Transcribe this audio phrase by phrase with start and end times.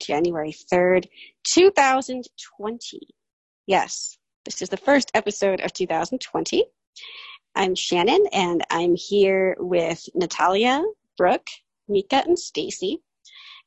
[0.00, 1.06] January 3rd,
[1.44, 3.00] 2020.
[3.66, 6.64] Yes, this is the first episode of 2020.
[7.54, 10.82] I'm Shannon and I'm here with Natalia,
[11.16, 11.48] Brooke,
[11.88, 13.02] Mika, and Stacy.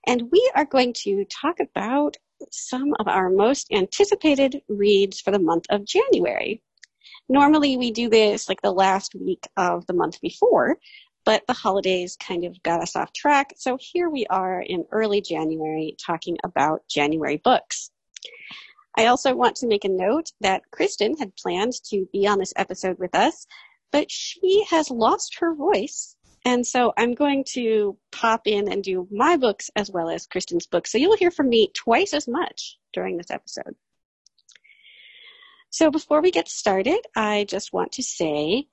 [0.07, 2.17] And we are going to talk about
[2.51, 6.63] some of our most anticipated reads for the month of January.
[7.29, 10.77] Normally we do this like the last week of the month before,
[11.25, 13.53] but the holidays kind of got us off track.
[13.57, 17.91] So here we are in early January talking about January books.
[18.97, 22.53] I also want to make a note that Kristen had planned to be on this
[22.55, 23.45] episode with us,
[23.91, 26.15] but she has lost her voice.
[26.43, 30.65] And so I'm going to pop in and do my books as well as Kristen's
[30.65, 30.91] books.
[30.91, 33.75] So you'll hear from me twice as much during this episode.
[35.69, 38.67] So before we get started, I just want to say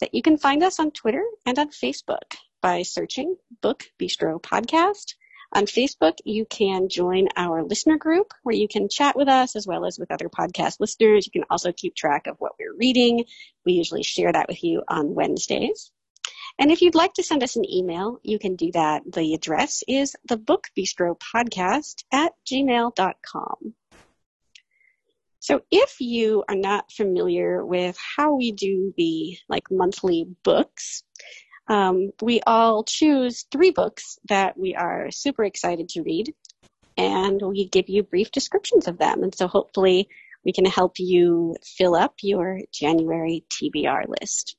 [0.00, 5.14] that you can find us on Twitter and on Facebook by searching Book Bistro Podcast.
[5.52, 9.66] On Facebook, you can join our listener group where you can chat with us as
[9.66, 11.26] well as with other podcast listeners.
[11.26, 13.24] You can also keep track of what we're reading.
[13.64, 15.92] We usually share that with you on Wednesdays.
[16.58, 19.02] And if you'd like to send us an email, you can do that.
[19.12, 23.74] The address is the Book Bistro Podcast at gmail.com.
[25.44, 31.02] So if you are not familiar with how we do the like monthly books,
[31.68, 36.34] um, we all choose three books that we are super excited to read,
[36.96, 39.22] and we give you brief descriptions of them.
[39.22, 40.08] And so hopefully
[40.46, 44.56] we can help you fill up your January TBR list.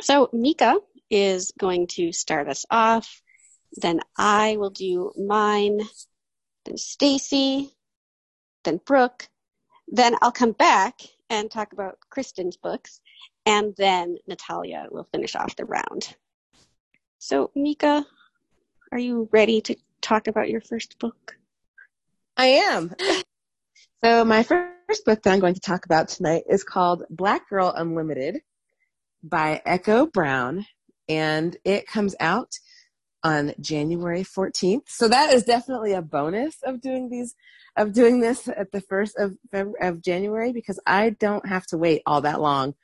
[0.00, 0.78] So Mika
[1.10, 3.20] is going to start us off.
[3.76, 5.82] Then I will do mine.
[6.64, 7.76] Then Stacy.
[8.64, 9.28] Then Brooke
[9.88, 11.00] then I'll come back
[11.30, 13.00] and talk about Kristen's books,
[13.46, 16.16] and then Natalia will finish off the round.
[17.18, 18.04] So, Mika,
[18.92, 21.36] are you ready to talk about your first book?
[22.36, 22.94] I am.
[24.04, 27.72] So, my first book that I'm going to talk about tonight is called Black Girl
[27.74, 28.42] Unlimited
[29.22, 30.66] by Echo Brown,
[31.08, 32.52] and it comes out
[33.24, 34.82] on January 14th.
[34.86, 37.34] So that is definitely a bonus of doing these
[37.76, 39.36] of doing this at the first of
[39.80, 42.74] of January because I don't have to wait all that long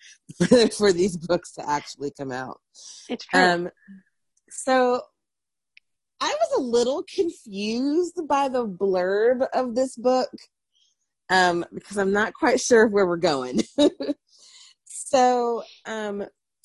[0.77, 2.61] for, these books to actually come out.
[3.09, 3.41] It's true.
[3.41, 3.71] Um,
[4.49, 5.03] so
[6.21, 10.31] I was a little confused by the blurb of this book
[11.29, 13.61] um, because I'm not quite sure where we're going.
[14.85, 16.25] so um,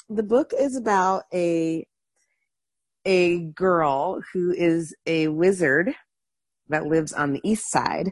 [0.10, 1.86] the book is about a
[3.06, 5.94] a girl who is a wizard
[6.70, 8.12] that lives on the east side.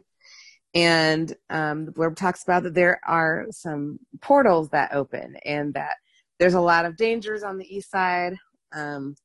[0.76, 5.98] And um, the blurb talks about that there are some portals that open and that
[6.40, 8.36] there's a lot of dangers on the east side.
[8.74, 9.16] Um,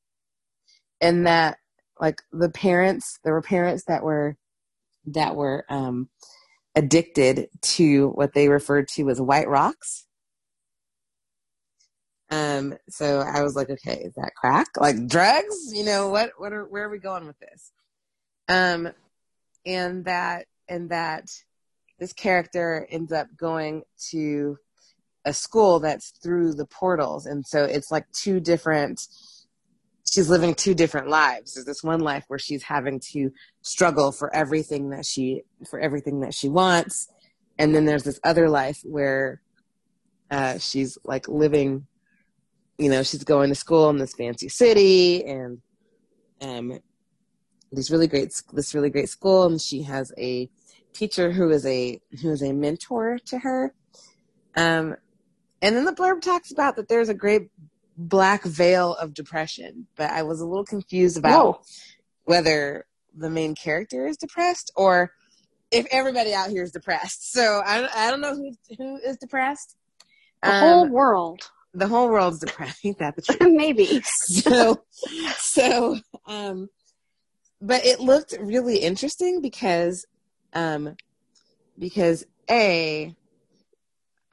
[1.01, 1.57] and that
[1.99, 4.35] like the parents, there were parents that were,
[5.07, 6.09] that were um,
[6.75, 10.05] addicted to what they referred to as white rocks.
[12.31, 14.67] Um, so I was like, okay, is that crack?
[14.77, 15.73] Like drugs?
[15.73, 17.71] You know, what, what are, where are we going with this?
[18.47, 18.89] Um,
[19.65, 21.29] and that and that
[21.99, 24.57] this character ends up going to
[25.25, 29.07] a school that's through the portals and so it's like two different
[30.09, 34.33] she's living two different lives there's this one life where she's having to struggle for
[34.33, 37.09] everything that she for everything that she wants
[37.57, 39.41] and then there's this other life where
[40.31, 41.85] uh, she's like living
[42.79, 45.61] you know she's going to school in this fancy city and
[46.41, 46.79] um,
[47.71, 50.49] these really great this really great school and she has a
[50.93, 53.73] teacher who is a who is a mentor to her.
[54.55, 54.95] Um
[55.61, 57.49] and then the blurb talks about that there's a great
[57.97, 61.61] black veil of depression but i was a little confused about Whoa.
[62.23, 65.11] whether the main character is depressed or
[65.69, 67.33] if everybody out here is depressed.
[67.33, 69.75] So i, I don't know who who is depressed.
[70.41, 71.41] The um, whole world
[71.73, 72.79] the whole world's depressed.
[72.85, 73.39] Ain't that the truth?
[73.41, 74.01] Maybe.
[74.03, 74.83] So
[75.37, 76.69] so um
[77.61, 80.05] but it looked really interesting because
[80.53, 80.95] um
[81.77, 83.13] because a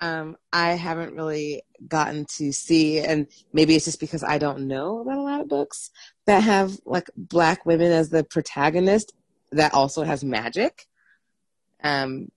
[0.01, 5.01] um I haven't really gotten to see and maybe it's just because I don't know
[5.01, 5.91] about a lot of books
[6.27, 9.13] that have like black women as the protagonist
[9.53, 10.87] that also has magic.
[11.83, 12.29] Um,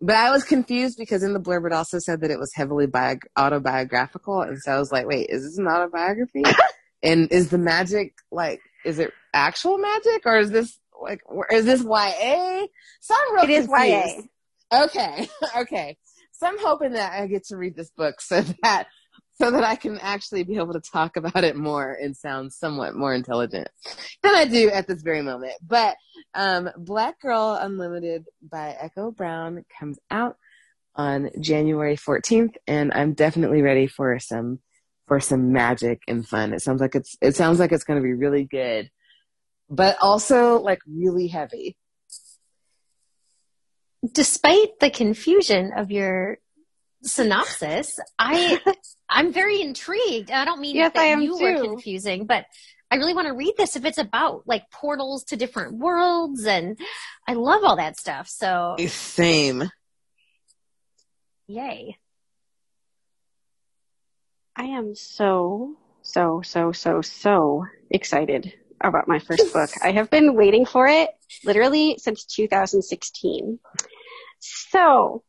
[0.00, 2.86] but I was confused because in the blurb it also said that it was heavily
[2.86, 6.42] bio- autobiographical, and so I was like, "Wait, is this an autobiography?
[7.02, 11.20] and is the magic like, is it actual magic, or is this like,
[11.50, 12.66] is this YA?
[13.00, 14.28] So I'm real It is confused.
[14.72, 14.84] YA.
[14.84, 15.96] Okay, okay.
[16.32, 18.86] So I'm hoping that I get to read this book so that
[19.36, 22.94] so that I can actually be able to talk about it more and sound somewhat
[22.94, 23.68] more intelligent
[24.22, 25.54] than I do at this very moment.
[25.66, 25.96] But
[26.34, 30.36] um, Black Girl Unlimited by Echo Brown comes out
[30.94, 34.60] on January 14th, and I'm definitely ready for some
[35.06, 36.54] for some magic and fun.
[36.54, 38.90] It sounds like it's it sounds like it's going to be really good,
[39.68, 41.76] but also like really heavy.
[44.12, 46.38] Despite the confusion of your
[47.04, 48.58] synopsis, I
[49.08, 50.30] I'm very intrigued.
[50.30, 52.46] I don't mean Yes, that I am you were confusing, but
[52.90, 56.78] I really want to read this if it's about like portals to different worlds and
[57.26, 58.28] I love all that stuff.
[58.28, 59.70] So eh, Same.
[61.46, 61.98] yay.
[64.56, 69.70] I am so, so, so, so, so excited about my first book.
[69.82, 71.10] I have been waiting for it
[71.44, 73.58] literally since 2016.
[74.38, 75.24] So,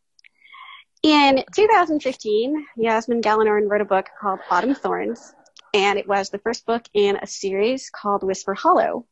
[1.05, 5.33] in 2015, Yasmine Galenorn wrote a book called Autumn Thorns,
[5.73, 9.05] and it was the first book in a series called Whisper Hollow.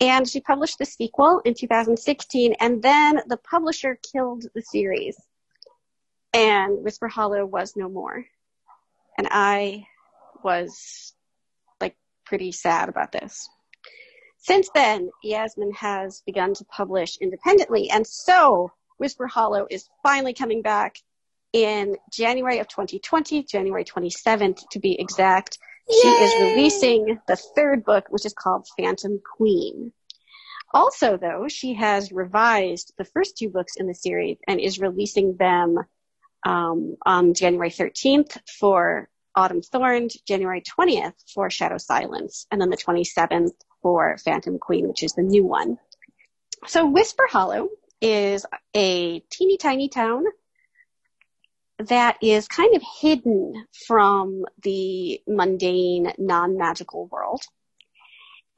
[0.00, 5.20] And she published the sequel in 2016, and then the publisher killed the series,
[6.32, 8.24] and Whisper Hollow was no more
[9.20, 9.86] and I
[10.42, 11.12] was
[11.78, 13.50] like pretty sad about this.
[14.38, 20.60] Since then, Yasmine has begun to publish independently, and so Whisper Hollow is finally coming
[20.60, 20.96] back
[21.54, 25.58] in January of 2020, January 27th to be exact.
[25.90, 29.92] She is releasing the third book, which is called Phantom Queen.
[30.74, 35.36] Also, though, she has revised the first two books in the series and is releasing
[35.36, 35.78] them
[36.46, 42.76] um, on January 13th for Autumn Thorned, January 20th for Shadow Silence, and then the
[42.76, 45.78] 27th for Phantom Queen, which is the new one.
[46.66, 47.70] So Whisper Hollow
[48.00, 50.24] is a teeny tiny town
[51.78, 57.42] that is kind of hidden from the mundane, non-magical world.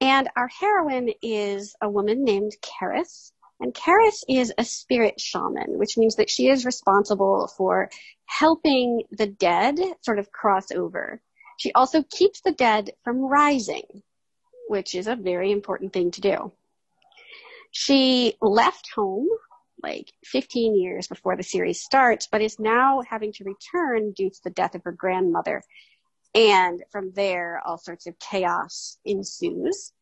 [0.01, 3.31] And our heroine is a woman named Kerris.
[3.61, 7.91] And Kerris is a spirit shaman, which means that she is responsible for
[8.27, 11.23] helping the dead sort of cross over.
[11.59, 14.03] She also keeps the dead from rising,
[14.69, 16.53] which is a very important thing to do.
[17.73, 19.29] She left home
[19.83, 24.41] like 15 years before the series starts, but is now having to return due to
[24.45, 25.63] the death of her grandmother.
[26.35, 29.93] And from there, all sorts of chaos ensues.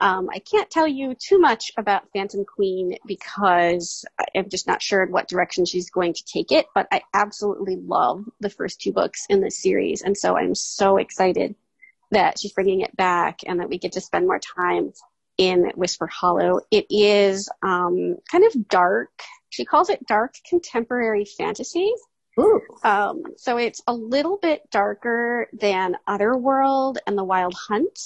[0.00, 4.04] Um, I can't tell you too much about Phantom Queen because
[4.34, 7.76] I'm just not sure in what direction she's going to take it, but I absolutely
[7.76, 10.02] love the first two books in this series.
[10.02, 11.54] And so I'm so excited
[12.12, 14.92] that she's bringing it back and that we get to spend more time
[15.40, 16.60] in Whisper Hollow.
[16.70, 19.08] It is um, kind of dark.
[19.48, 21.90] She calls it dark contemporary fantasy.
[22.84, 27.98] Um, so it's a little bit darker than Otherworld and The Wild Hunt,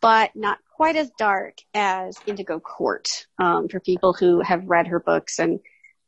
[0.00, 5.00] but not quite as dark as Indigo Court um, for people who have read her
[5.00, 5.58] books and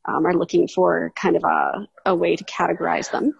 [0.05, 3.33] um, are looking for kind of a, a way to categorize them.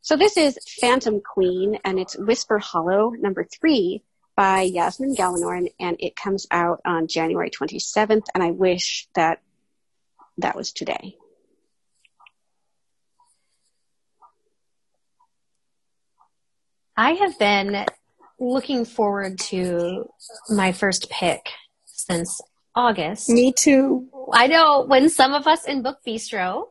[0.00, 4.02] So this is Phantom Queen, and it's Whisper Hollow number three
[4.38, 9.42] by Yasmine Galenorn, and it comes out on January 27th, and I wish that
[10.36, 11.16] that was today.
[16.96, 17.84] I have been
[18.38, 20.08] looking forward to
[20.48, 21.48] my first pick
[21.86, 22.40] since
[22.76, 23.28] August.
[23.28, 24.06] Me too.
[24.32, 26.66] I know when some of us in Book Bistro,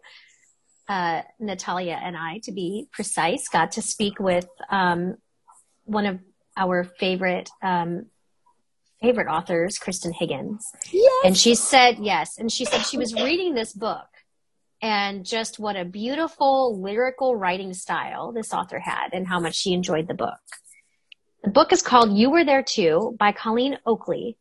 [0.87, 5.17] uh, Natalia and I, to be precise, got to speak with um,
[5.83, 6.19] one of
[6.57, 8.07] our favorite um,
[9.01, 10.65] favorite authors, Kristan Higgins,
[11.23, 14.07] and she said yes, and she said she was reading this book.
[14.79, 19.73] And just what a beautiful lyrical writing style this author had, and how much she
[19.73, 20.37] enjoyed the book.
[21.43, 24.37] The book is called You Were There Too by Colleen Oakley.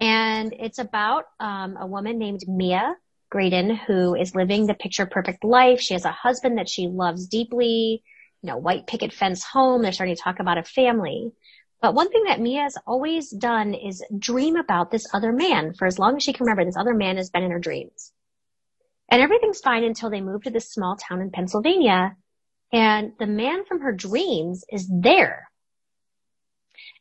[0.00, 2.96] And it's about um, a woman named Mia
[3.30, 5.80] Graydon who is living the picture perfect life.
[5.80, 8.02] She has a husband that she loves deeply,
[8.42, 9.82] you know, white picket fence home.
[9.82, 11.32] They're starting to talk about a family.
[11.80, 15.86] But one thing that Mia has always done is dream about this other man for
[15.86, 16.64] as long as she can remember.
[16.64, 18.12] This other man has been in her dreams.
[19.08, 22.16] And everything's fine until they move to this small town in Pennsylvania.
[22.72, 25.50] And the man from her dreams is there.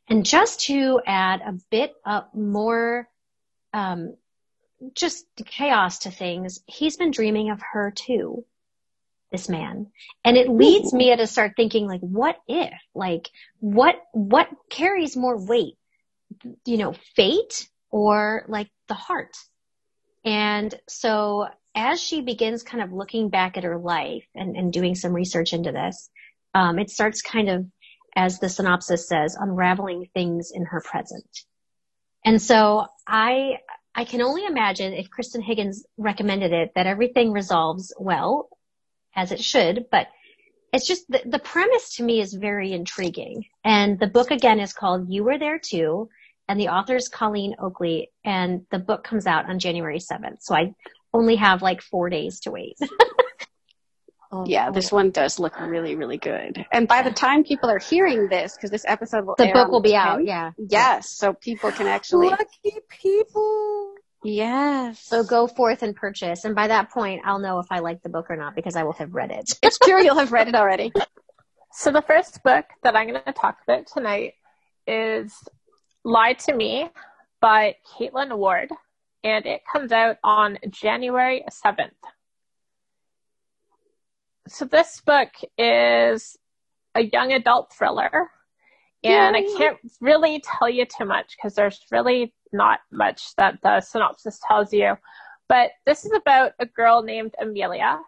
[0.07, 3.07] And just to add a bit of more
[3.73, 4.15] um,
[4.93, 8.43] just chaos to things, he's been dreaming of her too.
[9.31, 9.87] This man.
[10.25, 12.73] And it leads me to start thinking like, what if?
[12.93, 15.77] Like, what, what carries more weight?
[16.65, 19.35] You know, fate or like the heart?
[20.25, 24.95] And so as she begins kind of looking back at her life and, and doing
[24.95, 26.09] some research into this,
[26.53, 27.65] um, it starts kind of,
[28.15, 31.29] as the synopsis says, unraveling things in her present.
[32.25, 33.59] And so I,
[33.95, 38.49] I can only imagine if Kristan Higgins recommended it that everything resolves well,
[39.15, 40.07] as it should, but
[40.73, 43.45] it's just the, the premise to me is very intriguing.
[43.63, 46.09] And the book again is called You Were There Too,
[46.47, 50.41] and the author is Colleen Oakley, and the book comes out on January 7th.
[50.41, 50.73] So I
[51.13, 52.77] only have like four days to wait.
[54.33, 56.65] Oh, yeah, this one does look really, really good.
[56.71, 59.81] And by the time people are hearing this, because this episode will the book will
[59.81, 60.25] be 10, out.
[60.25, 60.51] Yeah.
[60.57, 63.95] Yes, so people can actually lucky people.
[64.23, 64.99] Yes.
[64.99, 68.09] So go forth and purchase, and by that point, I'll know if I like the
[68.09, 69.57] book or not because I will have read it.
[69.63, 70.91] it's true, you'll have read it already.
[71.73, 74.33] So the first book that I'm going to talk about tonight
[74.85, 75.33] is
[76.03, 76.89] "Lie to Me"
[77.39, 78.69] by Kaitlin Ward,
[79.23, 81.93] and it comes out on January seventh
[84.51, 86.37] so this book is
[86.95, 88.29] a young adult thriller
[89.03, 89.41] and Yay.
[89.41, 94.39] I can't really tell you too much because there's really not much that the synopsis
[94.47, 94.97] tells you.
[95.47, 97.99] But this is about a girl named Amelia.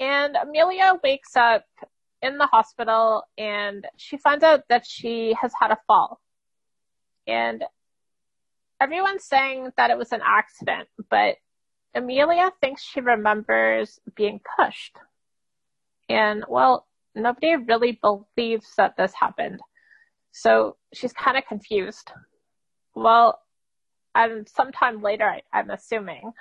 [0.00, 1.64] And Amelia wakes up
[2.20, 6.20] in the hospital and she finds out that she has had a fall.
[7.26, 7.62] And
[8.80, 11.36] everyone's saying that it was an accident, but
[11.94, 14.96] Amelia thinks she remembers being pushed.
[16.08, 19.60] And well, nobody really believes that this happened.
[20.32, 22.10] So she's kind of confused.
[22.94, 23.40] Well,
[24.14, 26.32] and sometime later, I, am assuming,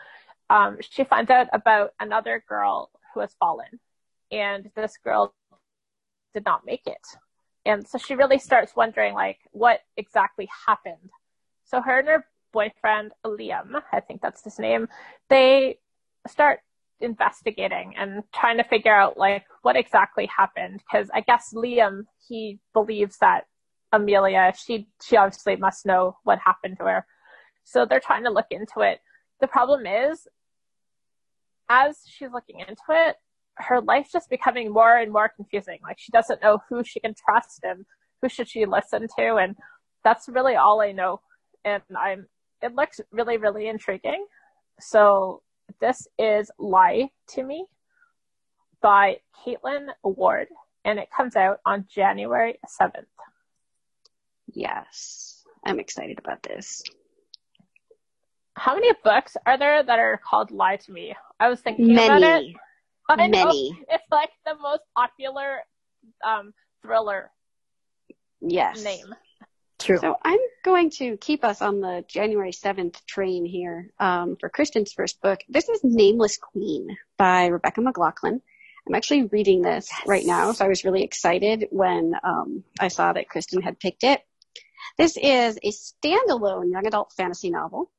[0.50, 3.80] um, she finds out about another girl who has fallen.
[4.32, 5.34] And this girl
[6.34, 7.06] did not make it.
[7.66, 11.12] And so she really starts wondering, like, what exactly happened.
[11.66, 14.88] So her and her boyfriend, Liam, I think that's his name,
[15.30, 15.80] they
[16.28, 16.60] start
[17.00, 22.60] investigating and trying to figure out like what exactly happened because I guess Liam he
[22.74, 23.46] believes that
[23.92, 27.06] Amelia she she obviously must know what happened to her.
[27.64, 29.00] So they're trying to look into it.
[29.42, 30.28] The problem is
[31.70, 33.16] as she's looking into it,
[33.56, 35.80] her life's just becoming more and more confusing.
[35.84, 37.86] Like she doesn't know who she can trust and
[38.22, 39.56] who should she listen to and
[40.04, 41.22] that's really all I know.
[41.64, 42.28] And I'm
[42.62, 44.26] it looks really, really intriguing.
[44.80, 45.42] So
[45.82, 47.66] this is Lie to Me
[48.82, 50.48] by Kaitlin Ward,
[50.86, 53.06] and it comes out on January 7th.
[54.54, 56.84] Yes, I'm excited about this.
[58.56, 61.16] How many books are there that are called Lie to Me?
[61.40, 62.06] I was thinking Many.
[62.06, 62.56] about it.
[63.10, 63.72] I Many.
[63.72, 65.60] Know, it's like the most popular
[66.26, 67.32] um, thriller
[68.42, 68.84] yes.
[68.84, 69.14] name.
[69.80, 69.98] True.
[69.98, 74.94] So I'm going to keep us on the January 7th train here um, for Kristen's
[74.94, 75.40] first book.
[75.50, 78.42] This is Nameless Queen by Rebecca McLaughlin.
[78.88, 80.08] I'm actually reading this yes.
[80.08, 84.04] right now, so I was really excited when um, I saw that Kristen had picked
[84.04, 84.22] it.
[84.98, 87.90] This is a standalone young adult fantasy novel.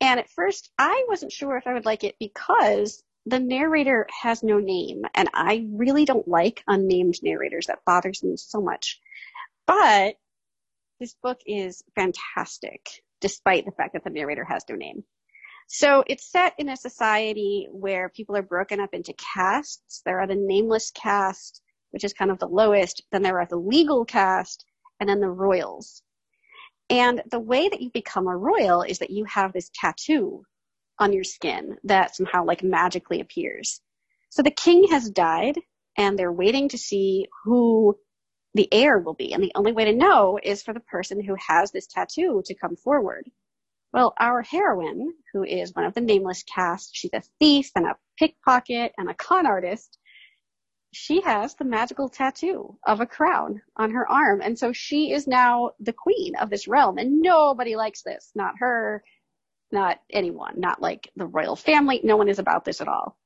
[0.00, 4.42] And at first, I wasn't sure if I would like it because the narrator has
[4.42, 7.66] no name, and I really don't like unnamed narrators.
[7.66, 9.00] That bothers me so much.
[9.66, 10.16] But
[11.00, 12.88] this book is fantastic,
[13.20, 15.02] despite the fact that the narrator has no name.
[15.66, 20.02] So it's set in a society where people are broken up into castes.
[20.04, 21.60] There are the nameless caste,
[21.90, 23.02] which is kind of the lowest.
[23.10, 24.64] Then there are the legal caste,
[25.00, 26.02] and then the royals.
[26.88, 30.44] And the way that you become a royal is that you have this tattoo
[30.98, 33.80] on your skin that somehow like magically appears.
[34.30, 35.58] So the king has died,
[35.96, 37.96] and they're waiting to see who
[38.54, 39.32] the heir will be.
[39.32, 42.54] And the only way to know is for the person who has this tattoo to
[42.54, 43.28] come forward.
[43.92, 47.96] Well, our heroine, who is one of the nameless cast, she's a thief and a
[48.18, 49.98] pickpocket and a con artist.
[50.98, 54.40] She has the magical tattoo of a crown on her arm.
[54.40, 56.96] And so she is now the queen of this realm.
[56.96, 58.32] And nobody likes this.
[58.34, 59.04] Not her,
[59.70, 62.00] not anyone, not like the royal family.
[62.02, 63.18] No one is about this at all.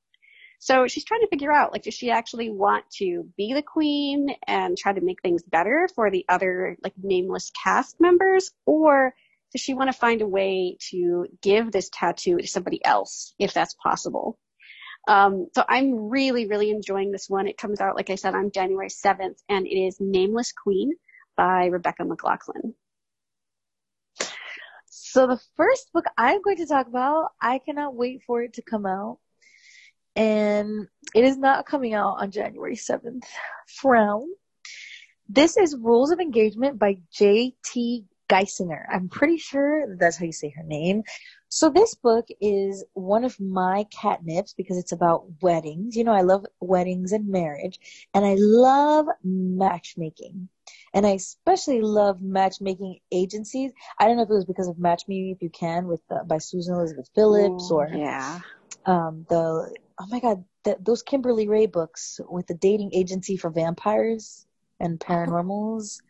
[0.59, 4.35] So she's trying to figure out, like, does she actually want to be the queen
[4.49, 8.51] and try to make things better for the other, like, nameless cast members?
[8.67, 9.15] Or
[9.53, 13.55] does she want to find a way to give this tattoo to somebody else, if
[13.55, 14.41] that's possible?
[15.09, 17.49] Um, so I'm really, really enjoying this one.
[17.49, 20.93] It comes out, like I said, on January 7th, and it is Nameless Queen
[21.37, 22.75] by Rebecca McLaughlin.
[24.87, 28.63] So the first book I'm going to talk about, I cannot wait for it to
[28.63, 29.19] come out.
[30.15, 33.25] And it is not coming out on January 7th.
[33.67, 34.29] Frown.
[35.29, 38.05] This is Rules of Engagement by J.T.
[38.29, 38.85] Geissinger.
[38.93, 41.05] I'm pretty sure that's how you say her name.
[41.53, 45.97] So this book is one of my catnips because it's about weddings.
[45.97, 47.81] You know, I love weddings and marriage
[48.15, 50.49] and I love matchmaking.
[50.95, 53.73] And I especially love matchmaking agencies.
[53.99, 56.23] I don't know if it was because of Match Me If You Can with uh,
[56.23, 58.39] by Susan Elizabeth Phillips Ooh, or yeah.
[58.87, 63.51] um the oh my god, the, those Kimberly Raye books with the dating agency for
[63.51, 64.47] vampires
[64.79, 66.01] and paranormals.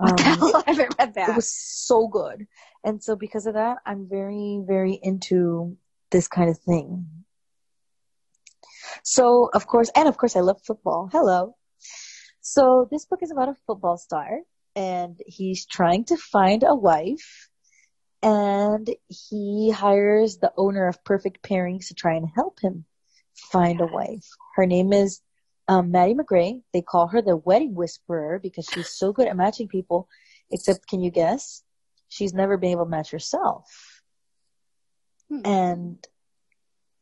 [0.00, 0.62] What the Um, hell?
[0.66, 1.28] I haven't read that.
[1.30, 2.46] it was so good.
[2.84, 5.76] And so because of that, I'm very, very into
[6.10, 7.06] this kind of thing.
[9.04, 11.08] So of course, and of course I love football.
[11.12, 11.56] Hello.
[12.40, 14.40] So this book is about a football star
[14.74, 17.48] and he's trying to find a wife
[18.22, 22.84] and he hires the owner of Perfect Pairings to try and help him
[23.52, 24.26] find a wife.
[24.56, 25.20] Her name is
[25.70, 26.62] um, Maddie McGray.
[26.72, 30.08] They call her the wedding whisperer because she's so good at matching people.
[30.50, 31.62] Except, can you guess?
[32.08, 34.02] She's never been able to match herself.
[35.28, 35.40] Hmm.
[35.44, 36.06] And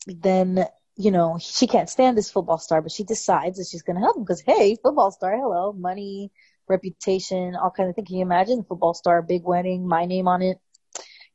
[0.06, 3.96] then, you know, she can't stand this football star, but she decides that she's going
[3.96, 6.30] to help him because, hey, football star, hello, money,
[6.68, 8.08] reputation, all kinds of things.
[8.08, 8.66] Can you imagine?
[8.68, 10.58] Football star, big wedding, my name on it.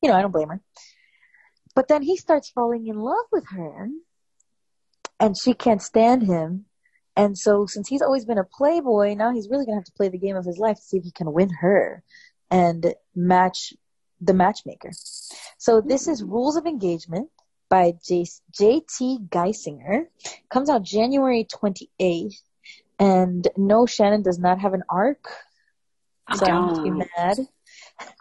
[0.03, 0.61] You know, I don't blame her.
[1.73, 3.89] But then he starts falling in love with her
[5.19, 6.65] and she can't stand him.
[7.15, 9.93] And so since he's always been a playboy, now he's really going to have to
[9.93, 12.03] play the game of his life to see if he can win her
[12.49, 13.73] and match
[14.19, 14.91] the matchmaker.
[15.57, 17.29] So this is Rules of Engagement
[17.69, 19.19] by J- J.T.
[19.29, 20.05] Geissinger.
[20.49, 22.35] Comes out January 28th.
[22.99, 25.27] And no, Shannon does not have an arc.
[26.35, 27.07] So I'm Don't.
[27.17, 27.39] mad.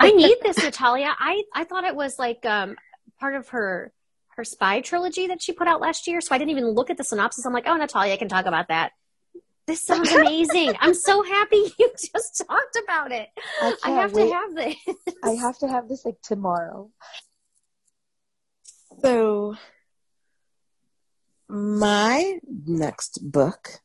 [0.01, 1.15] I need this, Natalia.
[1.19, 2.77] I, I thought it was like um,
[3.21, 3.93] part of her
[4.37, 6.21] her spy trilogy that she put out last year.
[6.21, 7.45] So I didn't even look at the synopsis.
[7.45, 8.93] I'm like, oh, Natalia, I can talk about that.
[9.67, 10.75] This sounds amazing.
[10.81, 13.29] I'm so happy you just talked about it.
[13.61, 14.29] I I have wait.
[14.29, 14.77] to have this.
[15.23, 16.91] I have to have this like tomorrow.
[19.01, 19.57] So,
[21.49, 23.81] my next book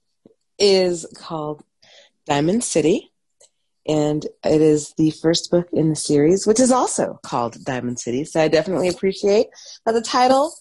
[0.60, 1.63] is called
[2.25, 3.12] Diamond City,
[3.88, 8.26] and it is the first book in the series, which is also called Diamond City.
[8.26, 9.47] So, I definitely appreciate
[9.86, 10.54] that the title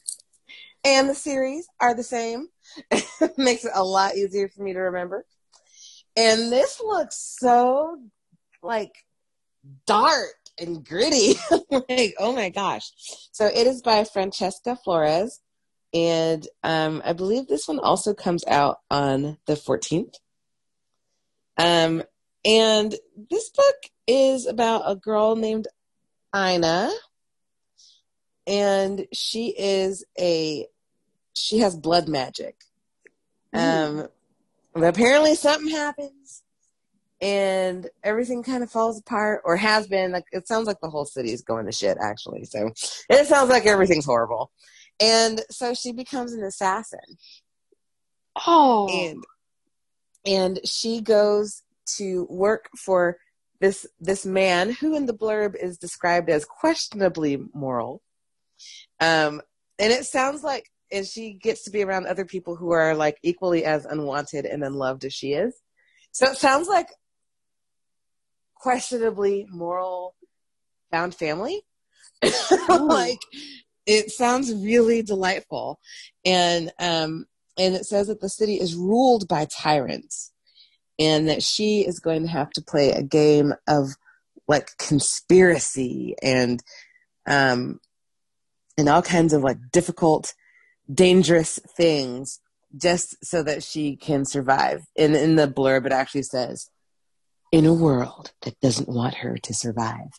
[0.84, 2.48] and the series are the same.
[2.90, 5.24] it makes it a lot easier for me to remember.
[6.16, 7.98] And this looks so
[8.62, 8.92] like
[9.86, 11.34] dark and gritty.
[11.70, 12.90] like, oh my gosh.
[13.32, 15.40] So it is by Francesca Flores.
[15.92, 20.14] And um, I believe this one also comes out on the 14th.
[21.58, 22.02] Um,
[22.46, 22.94] and
[23.30, 25.66] this book is about a girl named
[26.34, 26.90] Ina.
[28.46, 30.68] And she is a,
[31.34, 32.54] she has blood magic.
[33.52, 34.06] Um,
[34.72, 36.42] but apparently something happens
[37.20, 41.06] and everything kind of falls apart or has been like it sounds like the whole
[41.06, 42.70] city is going to shit actually so
[43.08, 44.50] it sounds like everything's horrible
[45.00, 47.00] and so she becomes an assassin
[48.44, 48.86] Oh.
[48.92, 49.24] and
[50.26, 51.62] and she goes
[51.96, 53.18] to work for
[53.60, 58.02] this this man who in the blurb is described as questionably moral.
[59.00, 59.40] Um
[59.78, 63.18] and it sounds like and she gets to be around other people who are like
[63.22, 65.54] equally as unwanted and unloved as she is.
[66.12, 66.88] So it sounds like
[68.54, 70.14] questionably moral
[70.90, 71.62] found family.
[72.68, 73.20] Like
[73.86, 75.78] it sounds really delightful.
[76.24, 77.26] And um
[77.58, 80.32] and it says that the city is ruled by tyrants
[80.98, 83.90] and that she is going to have to play a game of
[84.48, 86.62] like conspiracy and
[87.26, 87.80] um
[88.78, 90.34] and all kinds of like difficult
[90.92, 92.40] dangerous things
[92.76, 96.70] just so that she can survive and in the blurb it actually says
[97.52, 100.10] in a world that doesn't want her to survive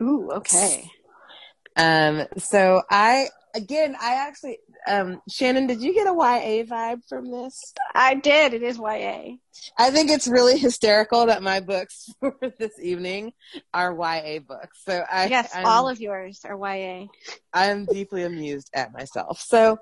[0.00, 0.90] Ooh, okay.
[1.76, 7.30] um so i again i actually um shannon did you get a ya vibe from
[7.30, 8.54] this I did.
[8.54, 9.36] It is YA.
[9.76, 13.32] I think it's really hysterical that my books for this evening
[13.74, 14.84] are YA books.
[14.86, 17.06] So I yes, I'm, all of yours are YA.
[17.52, 19.40] I'm deeply amused at myself.
[19.40, 19.78] So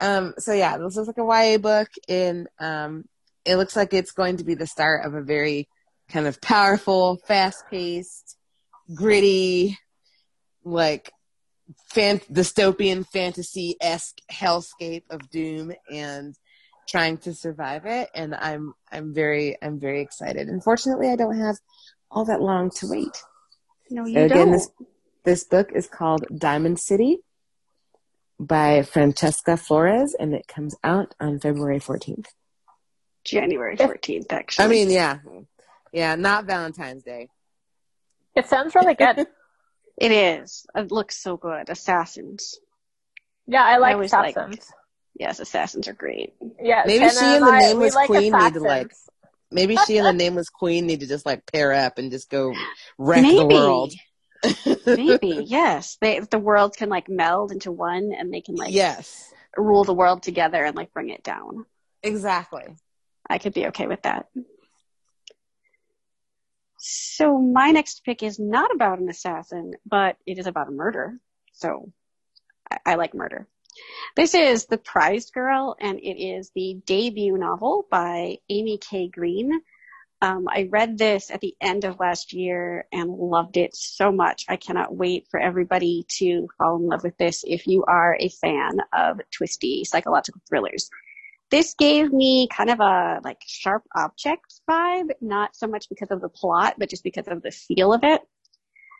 [0.00, 3.04] um so yeah, this is like a YA book and um
[3.44, 5.68] it looks like it's going to be the start of a very
[6.10, 8.36] kind of powerful, fast-paced,
[8.94, 9.76] gritty
[10.64, 11.10] like
[11.90, 16.34] fan- dystopian fantasy-esque hellscape of doom and
[16.88, 21.56] trying to survive it and i'm i'm very i'm very excited unfortunately i don't have
[22.10, 23.22] all that long to wait
[23.90, 24.52] No, So you again don't.
[24.52, 24.70] this
[25.24, 27.18] This book is called Diamond City
[28.40, 32.26] by Francesca Flores, and it comes out on February 14th.
[33.24, 34.64] January 14th, actually.
[34.64, 35.18] I mean, yeah.
[35.92, 37.28] Yeah, not Valentine's Day.
[38.36, 39.26] It sounds really good.
[40.00, 40.66] it is.
[40.74, 41.68] It looks so good.
[41.68, 42.58] Assassins.
[43.46, 44.72] yeah, I like always like- assassins.
[45.18, 46.34] Yes, assassins are great.
[46.60, 48.92] yeah, Maybe Jenna she and the I- Nameless like Queen need to, like.
[49.50, 52.54] Maybe she and the Nameless Queen need to just like pair up and just go
[52.98, 53.38] wreck Maybe.
[53.38, 53.92] the world.
[54.86, 55.96] Maybe, yes.
[56.00, 59.94] They, the worlds can like meld into one and they can like yes, rule the
[59.94, 61.64] world together and like bring it down.
[62.02, 62.62] exactly.
[63.28, 64.26] I could be okay with that.
[66.78, 71.18] So my next pick is not about an assassin, but it is about a murder.
[71.52, 71.92] So
[72.70, 73.48] I, I like murder.
[74.16, 79.08] This is The Prized Girl, and it is the debut novel by Amy K.
[79.08, 79.60] Green.
[80.20, 84.46] Um, I read this at the end of last year and loved it so much.
[84.48, 88.28] I cannot wait for everybody to fall in love with this if you are a
[88.28, 90.90] fan of twisty psychological thrillers
[91.50, 96.20] this gave me kind of a like sharp objects vibe, not so much because of
[96.20, 98.20] the plot, but just because of the feel of it.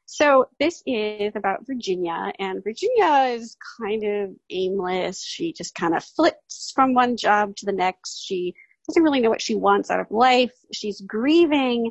[0.07, 5.23] So this is about Virginia, and Virginia is kind of aimless.
[5.23, 8.25] She just kind of flits from one job to the next.
[8.25, 8.55] She
[8.89, 10.53] doesn't really know what she wants out of life.
[10.73, 11.91] She's grieving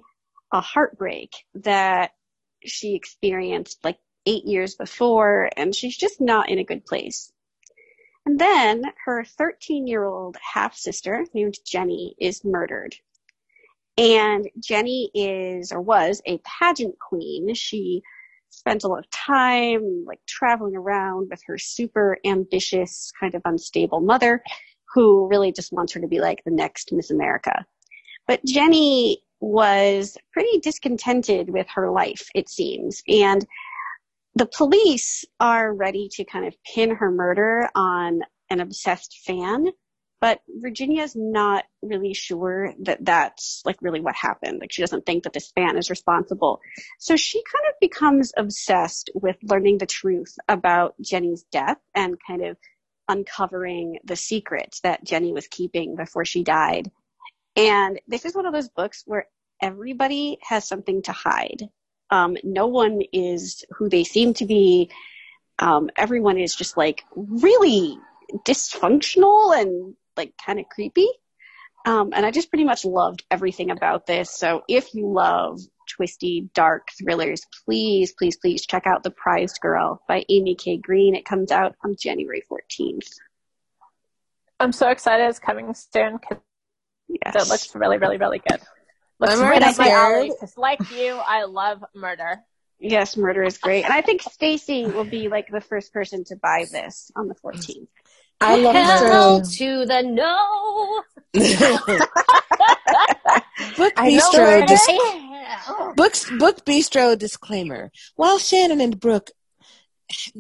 [0.51, 2.11] a heartbreak that
[2.65, 7.31] she experienced like eight years before, and she's just not in a good place.
[8.27, 12.93] And then her 13 year old half sister named Jenny is murdered.
[13.97, 17.53] And Jenny is or was a pageant queen.
[17.53, 18.01] She
[18.49, 24.01] spent a lot of time like traveling around with her super ambitious, kind of unstable
[24.01, 24.43] mother
[24.93, 27.65] who really just wants her to be like the next Miss America.
[28.27, 33.01] But Jenny was pretty discontented with her life, it seems.
[33.07, 33.47] And
[34.37, 38.21] the police are ready to kind of pin her murder on
[38.51, 39.67] an obsessed fan,
[40.21, 44.59] but Virginia's not really sure that that's like really what happened.
[44.59, 46.59] Like she doesn't think that this fan is responsible.
[46.99, 52.43] So she kind of becomes obsessed with learning the truth about Jenny's death and kind
[52.43, 52.57] of
[53.07, 56.91] uncovering the secrets that Jenny was keeping before she died.
[57.55, 59.27] And this is one of those books where
[59.61, 61.69] everybody has something to hide.
[62.09, 64.89] Um, no one is who they seem to be.
[65.59, 67.97] Um, everyone is just like really
[68.45, 71.07] dysfunctional and like kind of creepy.
[71.85, 74.29] Um, and I just pretty much loved everything about this.
[74.29, 80.01] So if you love twisty, dark thrillers, please, please, please check out The Prized Girl
[80.07, 80.77] by Amy K.
[80.77, 81.15] Green.
[81.15, 83.07] It comes out on January 14th.
[84.59, 86.39] I'm so excited it's coming soon because
[87.09, 87.35] Yes.
[87.35, 88.59] it looks really, really, really good.
[89.19, 90.31] Looks I'm right already up my alley.
[90.57, 92.41] like you, I love murder.
[92.79, 93.83] yes, murder is great.
[93.83, 97.35] And I think Stacy will be like the first person to buy this on the
[97.35, 97.87] 14th.
[98.39, 99.49] I love Hell murder.
[99.49, 101.03] to the no.
[103.77, 105.93] Book Bistro dis- Yeah.
[105.95, 107.91] Books Book Bistro disclaimer.
[108.15, 109.31] While Shannon and Brooke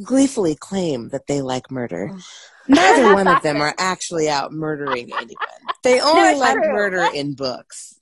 [0.03, 2.21] gleefully claim that they like murder, mm.
[2.67, 5.35] neither one of them are actually out murdering anyone.
[5.83, 6.73] They only it's like true.
[6.73, 7.96] murder in books.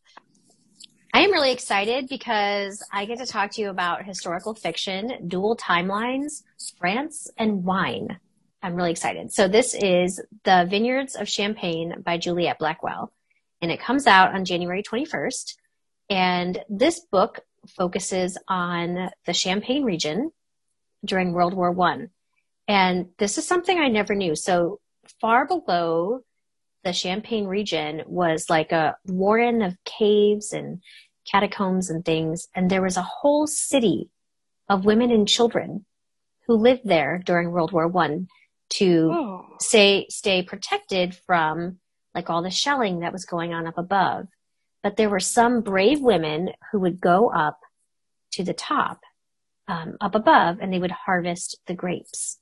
[1.16, 5.56] I am really excited because I get to talk to you about historical fiction, dual
[5.56, 6.44] timelines,
[6.78, 8.20] France, and wine.
[8.62, 9.32] I'm really excited.
[9.32, 13.14] So this is The Vineyards of Champagne by Juliet Blackwell,
[13.62, 15.56] and it comes out on January 21st.
[16.10, 17.40] And this book
[17.78, 20.34] focuses on the Champagne region
[21.06, 22.10] during World War One.
[22.68, 24.36] And this is something I never knew.
[24.36, 24.82] So
[25.22, 26.24] far below
[26.86, 30.82] the Champagne region was like a warren of caves and
[31.30, 32.48] catacombs and things.
[32.56, 34.10] And there was a whole city
[34.70, 35.86] of women and children
[36.48, 38.28] who lived there during World War One
[38.72, 39.46] to Oh.
[39.60, 41.80] stay stay protected from
[42.14, 44.28] like all the shelling that was going on up above.
[44.82, 47.60] But there were some brave women who would go up
[48.34, 49.02] to the top,
[49.68, 52.40] um, up above, and they would harvest the grapes.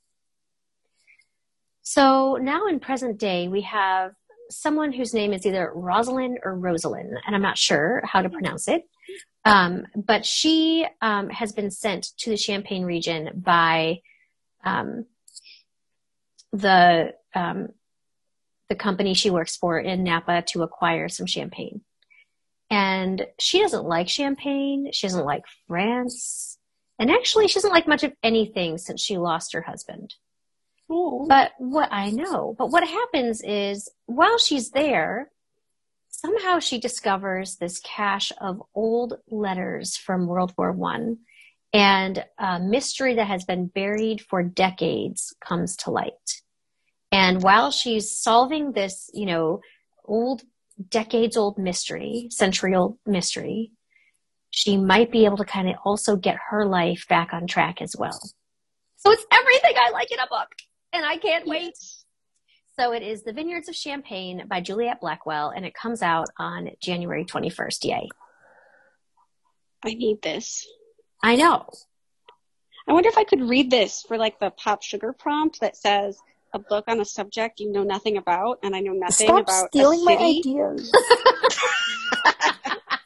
[1.82, 4.14] So now in present day, we have
[4.50, 8.68] someone whose name is either Rosalind or Rosalind, and I'm not sure how to pronounce
[8.68, 8.84] it.
[9.46, 14.02] Um, but she um, has been sent to the Champagne region by
[14.64, 15.06] um,
[16.54, 17.70] the um,
[18.70, 21.82] the company she works for in Napa to acquire some champagne.
[22.70, 24.90] And she doesn't like champagne.
[24.92, 26.58] She doesn't like France.
[26.98, 30.16] And actually, she doesn't like much of anything since she lost her husband.
[30.90, 35.32] But what I know, but what happens is while she's there,
[36.10, 41.20] somehow she discovers this cache of old letters from World War One,
[41.74, 46.42] and a mystery that has been buried for decades comes to light.
[47.12, 49.62] And while she's solving this, you know,
[50.06, 50.44] old,
[50.90, 53.72] decades old mystery, century old mystery,
[54.52, 57.96] she might be able to kind of also get her life back on track as
[57.98, 58.20] well.
[58.98, 60.50] So it's everything I like in a book,
[60.94, 61.74] and I can't wait.
[62.80, 66.70] So it is The Vineyards of Champagne by Juliet Blackwell, and it comes out on
[66.80, 67.84] January 21st.
[67.84, 68.10] Yay.
[69.86, 70.66] I need this.
[71.22, 71.68] I know.
[72.88, 76.18] I wonder if I could read this for like the pop sugar prompt that says
[76.54, 79.68] a book on a subject you know nothing about, and I know nothing Stop about
[79.68, 80.92] stealing a my ideas.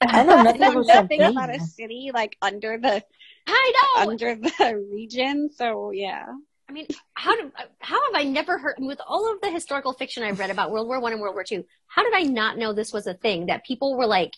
[0.01, 3.03] I know nothing I know about nothing about a city like under the
[3.47, 4.09] I know.
[4.09, 5.49] under the region.
[5.53, 6.25] So yeah,
[6.69, 10.23] I mean, how did how have I never heard with all of the historical fiction
[10.23, 11.63] I've read about World War One and World War Two?
[11.87, 14.33] How did I not know this was a thing that people were like,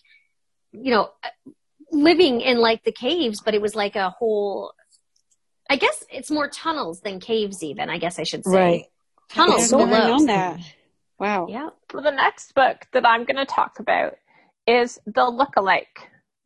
[0.72, 1.10] you know,
[1.90, 4.72] living in like the caves, but it was like a whole.
[5.68, 7.90] I guess it's more tunnels than caves, even.
[7.90, 8.56] I guess I should say.
[8.56, 8.84] Right.
[9.28, 10.06] Tunnels I've never below.
[10.08, 10.60] known that.
[11.18, 11.46] Wow.
[11.48, 11.70] Yeah.
[11.92, 14.14] Well, the next book that I'm going to talk about
[14.66, 15.84] is The Lookalike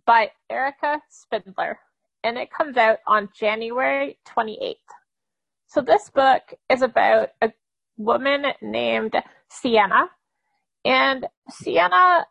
[0.05, 1.79] by Erica Spindler,
[2.23, 4.75] and it comes out on January 28th.
[5.75, 7.53] So, this book is about a
[7.97, 9.17] woman named
[9.51, 10.09] Sienna,
[10.85, 12.27] and Sienna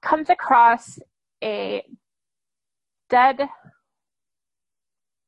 [0.00, 1.00] comes across
[1.42, 1.82] a
[3.08, 3.48] dead,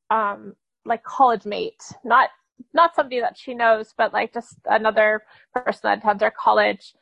[0.09, 0.53] um,
[0.85, 2.29] like college mate, not
[2.73, 6.93] not somebody that she knows, but like just another person that attends her college,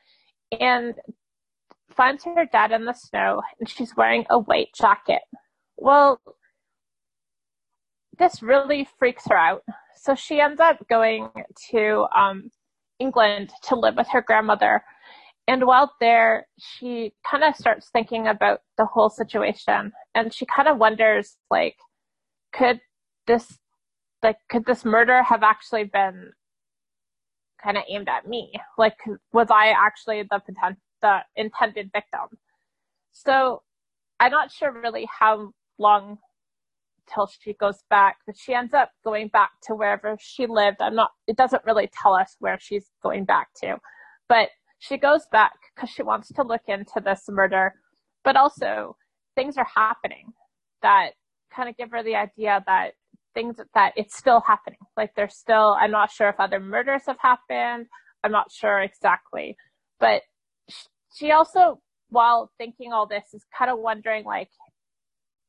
[0.60, 0.96] and
[1.96, 5.22] finds her dad in the snow, and she's wearing a white jacket.
[5.78, 6.20] Well,
[8.20, 9.64] this really freaks her out.
[9.96, 11.30] So she ends up going
[11.72, 12.50] to um,
[13.00, 14.84] England to live with her grandmother.
[15.48, 20.68] And while there, she kind of starts thinking about the whole situation, and she kind
[20.68, 21.76] of wonders, like,
[22.54, 22.80] could
[23.28, 23.58] this
[24.24, 26.32] like could this murder have actually been
[27.64, 28.98] kind of aimed at me like
[29.34, 32.38] was i actually the potent- the intended victim
[33.12, 33.62] so
[34.20, 36.18] i'm not sure really how long
[37.14, 40.96] till she goes back but she ends up going back to wherever she lived i'm
[40.96, 43.76] not it doesn't really tell us where she's going back to
[44.30, 47.74] but she goes back because she wants to look into this murder
[48.24, 48.96] but also
[49.36, 50.34] things are happening
[50.82, 51.12] that
[51.54, 52.94] kind of give her the idea that
[53.34, 54.80] things that it's still happening.
[54.98, 57.88] Like there's still, I'm not sure if other murders have happened.
[58.24, 59.56] I'm not sure exactly.
[60.00, 60.22] But
[61.16, 64.50] she also, while thinking all this, is kind of wondering like,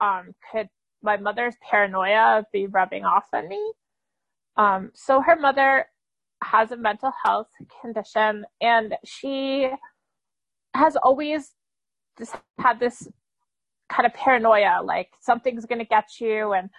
[0.00, 0.68] um, could
[1.02, 3.72] my mother's paranoia be rubbing off on me?
[4.56, 5.86] Um, so her mother
[6.42, 7.48] has a mental health
[7.80, 9.68] condition and she
[10.74, 11.52] has always
[12.18, 13.08] just had this
[13.88, 16.70] kind of paranoia, like something's going to get you and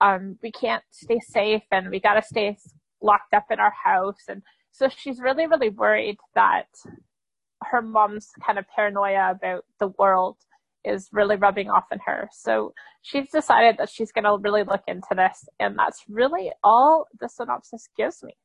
[0.00, 2.56] um, we can't stay safe and we got to stay
[3.00, 4.22] locked up in our house.
[4.28, 6.66] And so she's really, really worried that
[7.64, 10.36] her mom's kind of paranoia about the world
[10.84, 12.28] is really rubbing off on her.
[12.32, 15.48] So she's decided that she's going to really look into this.
[15.60, 18.36] And that's really all the synopsis gives me.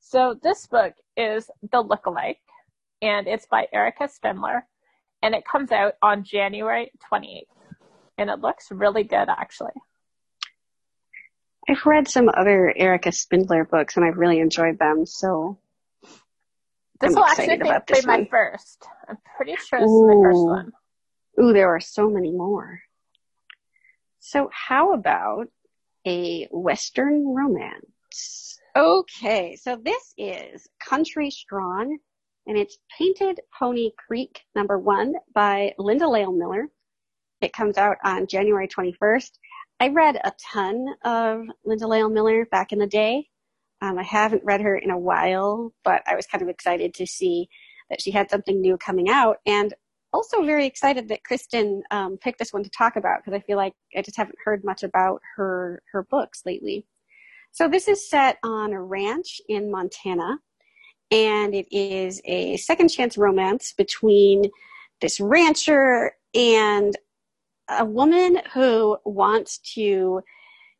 [0.00, 2.38] So this book is The Lookalike,
[3.02, 4.66] and it's by Erica Spindler,
[5.22, 7.42] and it comes out on January 28th.
[8.16, 9.72] And it looks really good, actually.
[11.68, 15.04] I've read some other Erica Spindler books and I've really enjoyed them.
[15.04, 15.58] So
[17.00, 18.86] This I'm will actually be my first.
[19.08, 20.72] I'm pretty sure this is my first one.
[21.40, 22.80] Ooh, there are so many more.
[24.18, 25.48] So how about
[26.06, 28.58] a Western romance?
[28.76, 31.98] Okay, so this is Country Strong,
[32.46, 36.68] and it's Painted Pony Creek number one by Linda Lael Miller.
[37.40, 39.30] It comes out on January 21st.
[39.80, 43.28] I read a ton of Linda Lael Miller back in the day.
[43.80, 47.06] Um, I haven't read her in a while, but I was kind of excited to
[47.06, 47.48] see
[47.90, 49.36] that she had something new coming out.
[49.46, 49.72] And
[50.12, 53.56] also very excited that Kristen um, picked this one to talk about because I feel
[53.56, 56.86] like I just haven't heard much about her her books lately.
[57.52, 60.38] So this is set on a ranch in Montana,
[61.10, 64.44] and it is a second chance romance between
[65.00, 66.96] this rancher and
[67.68, 70.22] a woman who wants to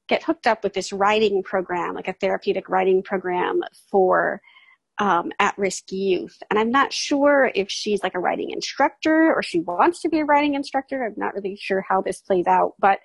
[0.09, 3.61] get hooked up with this writing program, like a therapeutic writing program
[3.91, 4.41] for
[4.99, 6.37] um, at-risk youth.
[6.51, 10.19] And I'm not sure if she's like a writing instructor or she wants to be
[10.21, 11.05] a writing instructor.
[11.05, 12.99] I'm not really sure how this plays out, but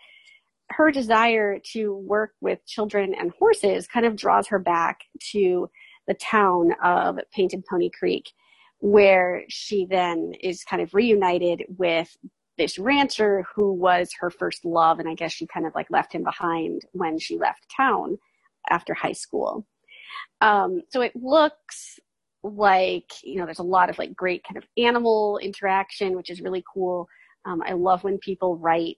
[0.69, 5.01] her desire to work with children and horses kind of draws her back
[5.31, 5.69] to
[6.07, 8.31] the town of Painted Pony Creek,
[8.79, 12.15] where she then is kind of reunited with
[12.57, 16.13] this rancher who was her first love, and I guess she kind of like left
[16.13, 18.17] him behind when she left town
[18.69, 19.65] after high school.
[20.41, 21.99] Um, so it looks
[22.43, 26.41] like you know there's a lot of like great kind of animal interaction, which is
[26.41, 27.07] really cool.
[27.45, 28.97] Um, I love when people write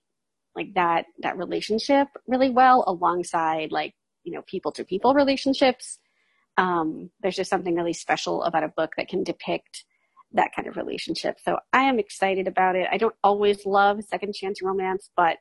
[0.55, 5.99] like that that relationship really well alongside like you know people to people relationships.
[6.57, 9.83] Um, there's just something really special about a book that can depict
[10.33, 11.37] that kind of relationship.
[11.43, 12.87] So I am excited about it.
[12.91, 15.37] I don't always love second chance romance, but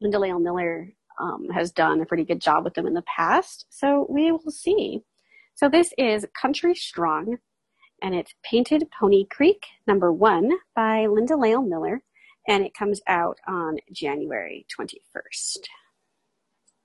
[0.00, 0.88] Linda Lael Miller
[1.20, 3.66] um, has done a pretty good job with them in the past.
[3.70, 5.02] So we will see.
[5.54, 7.38] So this is Country Strong,
[8.00, 12.02] and it's Painted Pony Creek, number one by Linda Lael Miller,
[12.48, 15.58] and it comes out on January 21st.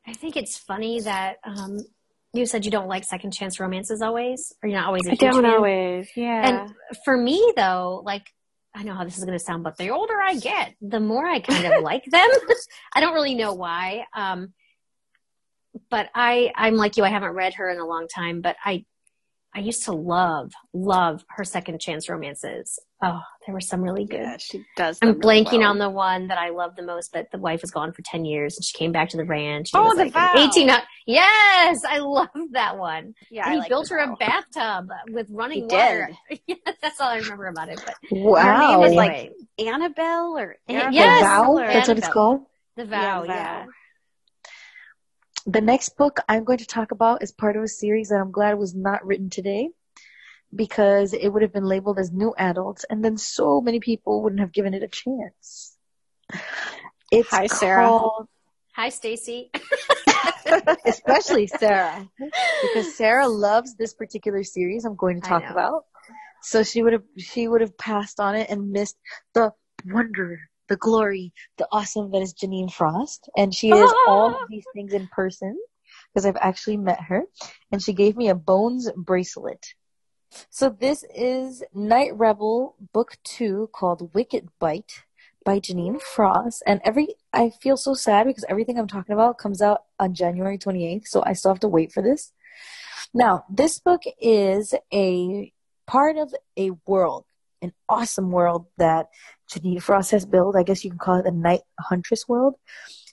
[0.06, 1.80] I think it's funny that um,
[2.34, 5.08] you said you don't like second chance romances always, or you're not always.
[5.08, 5.54] I don't fan.
[5.54, 6.48] always, yeah.
[6.48, 8.32] And for me, though, like
[8.76, 11.26] I know how this is going to sound, but the older I get, the more
[11.26, 12.30] I kind of like them.
[12.94, 14.06] I don't really know why.
[14.14, 14.54] Um,
[15.90, 17.04] but I, I'm like you.
[17.04, 18.86] I haven't read her in a long time, but I
[19.56, 22.78] I used to love, love her second chance romances.
[23.02, 24.20] Oh, there were some really good.
[24.20, 25.00] Yeah, she does.
[25.02, 25.70] I'm really blanking well.
[25.72, 28.26] on the one that I love the most, That the wife was gone for 10
[28.26, 29.70] years and she came back to the ranch.
[29.74, 30.34] Oh, The like Vow.
[30.52, 30.70] 18.
[31.08, 33.16] Yes, I love that one.
[33.32, 36.10] Yeah, and he like built The her a bathtub with running He water.
[36.48, 37.82] yeah, that's all I remember about it.
[37.84, 38.44] But Wow.
[38.44, 41.52] her name is like Annabelle or Arabelle yes, the vow.
[41.54, 42.42] or- That's what it's called.
[42.76, 43.66] the vow, The yeah.
[45.50, 48.32] The next book I'm going to talk about is part of a series that I'm
[48.32, 49.70] glad was not written today
[50.54, 54.42] because it would have been labeled as new adults and then so many people wouldn't
[54.42, 55.78] have given it a chance.
[57.12, 57.88] It's Hi, Sarah.
[57.88, 58.28] called,
[58.76, 59.50] Hi, Stacy.
[60.86, 62.10] especially Sarah,
[62.62, 65.86] because Sarah loves this particular series I'm going to talk about.
[66.42, 68.98] So she would have she would have passed on it and missed
[69.34, 69.54] the
[69.86, 74.66] wonder, the glory, the awesome that is Jeaniene Frost, and she is all of these
[74.74, 75.58] things in person
[76.14, 77.24] because I've actually met her,
[77.72, 79.74] and she gave me a bones bracelet.
[80.50, 85.04] So this is Night Rebel Book Two called Wicked Bite
[85.46, 89.62] by Jeaniene Frost, and every I feel so sad because everything I'm talking about comes
[89.62, 92.34] out on January 28th, so I still have to wait for this.
[93.14, 95.52] Now, this book is a
[95.86, 97.26] part of a world,
[97.62, 99.08] an awesome world that
[99.50, 100.56] Jeaniene Frost has built.
[100.56, 102.56] I guess you can call it the Night Huntress world.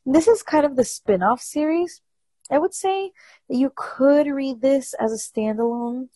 [0.07, 2.03] This is kind of the spin-off series.
[2.51, 3.12] I would say
[3.49, 6.09] that you could read this as a standalone,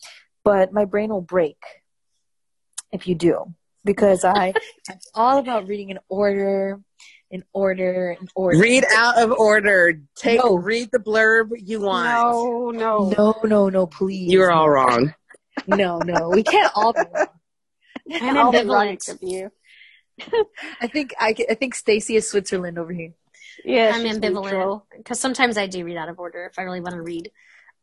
[0.44, 1.56] but my brain will break
[2.92, 3.54] if you do
[3.84, 4.48] because I
[4.90, 6.80] am all about reading in order,
[7.30, 8.58] in order, in order.
[8.58, 10.00] Read out of order.
[10.16, 10.56] Take No.
[10.58, 12.08] read the blurb you want.
[12.08, 13.14] No, no.
[13.16, 14.30] No, no, no, please.
[14.30, 15.14] You are all wrong.
[15.66, 17.26] No, no, we can't all be wrong.
[18.20, 18.68] I'm All the ambivalent.
[18.74, 19.50] right of you.
[20.80, 23.12] I think I, I think Stacy is Switzerland over here.
[23.64, 26.94] Yeah, I'm ambivalent because sometimes I do read out of order if I really want
[26.94, 27.30] to read.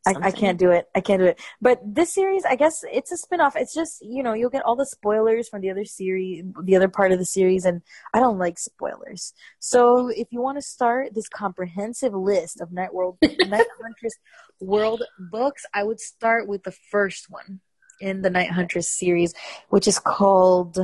[0.08, 0.88] I, I can't do it.
[0.93, 1.39] I can't do it.
[1.62, 3.56] But this series, I guess it's a spin-off.
[3.56, 6.88] It's just, you know, you'll get all the spoilers from the other series, the other
[6.88, 7.82] part of the series, and
[8.13, 9.34] I don't like spoilers.
[9.60, 14.13] So if you want to start this comprehensive list of Night World, Night Huntress
[14.60, 17.62] World books, I would start with the first one
[18.00, 19.34] in the Night Huntress series,
[19.69, 20.78] which is called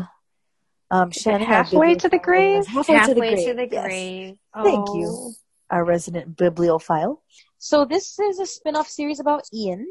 [0.92, 1.48] um, Shannon.
[1.48, 2.68] Halfway to the grave?
[2.68, 3.48] Halfway, to the grave.
[3.48, 3.86] to the yes.
[3.86, 4.38] grave.
[4.54, 4.98] Thank Oh.
[4.98, 5.34] you.
[5.70, 7.24] our resident bibliophile.
[7.58, 9.88] So this is a spin-off series about Ian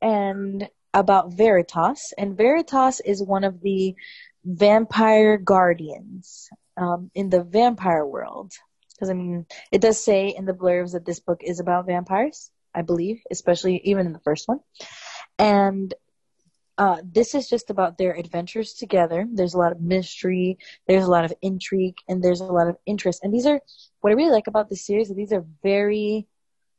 [0.00, 2.12] and about Veritas.
[2.18, 3.94] And Veritas is one of the
[4.44, 8.52] vampire guardians um, in the vampire world.
[8.90, 12.50] Because I mean, it does say in the blurbs that this book is about vampires,
[12.74, 14.58] I believe, especially even in the first one.
[15.38, 15.94] And
[16.82, 19.24] uh, this is just about their adventures together.
[19.32, 22.76] There's a lot of mystery, there's a lot of intrigue, and there's a lot of
[22.86, 23.20] interest.
[23.22, 23.60] And these are
[24.00, 25.08] what I really like about this series.
[25.08, 26.26] Is these are very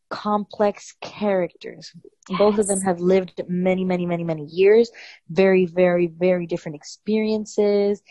[0.09, 1.93] complex characters.
[2.38, 4.91] Both of them have lived many, many, many, many years.
[5.30, 8.03] Very, very, very different experiences.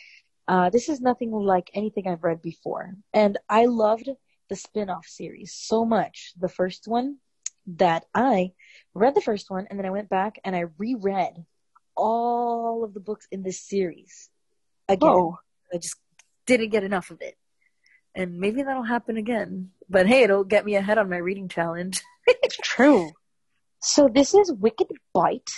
[0.48, 4.08] Uh, this is nothing like anything I've read before, and I loved
[4.48, 6.32] the spin-off series so much.
[6.40, 7.18] The first one
[7.66, 8.52] that I
[8.94, 11.44] read the first one, and then I went back and I reread
[11.96, 14.30] all of the books in this series
[14.88, 15.10] again.
[15.10, 15.38] Whoa.
[15.72, 15.96] I just
[16.46, 17.36] didn't get enough of it.
[18.14, 19.70] And maybe that'll happen again.
[19.88, 22.00] But hey, it'll get me ahead on my reading challenge.
[22.26, 23.10] It's true.
[23.80, 25.50] So this is Wicked Bite,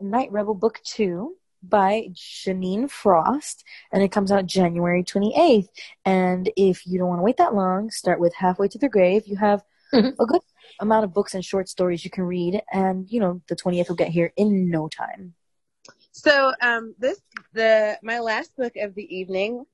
[0.00, 5.68] Night Rebel Book 2 by Jeaniene Frost, and it comes out January 28th.
[6.04, 9.26] And if you don't want to wait that long, start with Halfway to the Grave.
[9.26, 10.14] You have Mhm.
[10.18, 10.40] a good
[10.80, 13.96] amount of books and short stories you can read, and you know, the 20th will
[13.96, 15.34] get here in no time.
[16.18, 17.20] So um, this
[17.52, 19.64] the my last book of the evening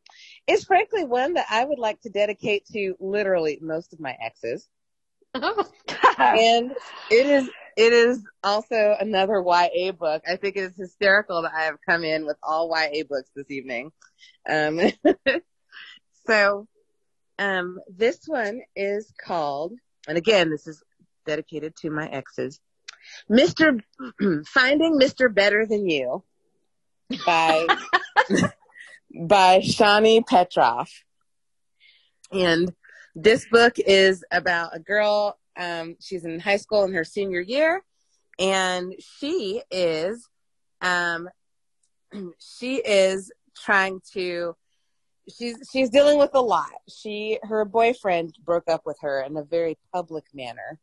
[0.47, 4.69] is frankly one that I would like to dedicate to literally most of my exes.
[5.35, 6.73] and
[7.11, 10.23] it is it is also another YA book.
[10.31, 13.51] I think it is hysterical that I have come in with all YA books this
[13.51, 13.91] evening.
[14.47, 14.81] Um,
[16.27, 16.69] so
[17.39, 19.73] um, this one is called,
[20.07, 20.83] and again, this is
[21.25, 22.61] dedicated to my exes.
[23.31, 23.81] Mr.
[24.47, 25.35] Finding Mr.
[25.35, 26.23] Better Than You
[27.25, 27.67] by
[29.15, 30.89] by Shani Petroff.
[32.33, 32.73] And
[33.15, 35.39] this book is about a girl.
[35.57, 37.83] Um, she's in high school in her senior year,
[38.39, 40.29] and she is,
[40.81, 41.29] um,
[42.39, 44.57] she is trying to.
[45.39, 46.71] She's she's dealing with a lot.
[46.89, 50.79] She her boyfriend broke up with her in a very public manner.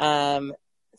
[0.00, 0.54] Um,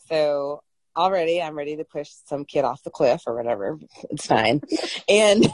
[0.08, 0.62] so
[0.96, 3.78] already I'm ready to push some kid off the cliff or whatever.
[4.10, 4.60] It's fine.
[5.08, 5.46] and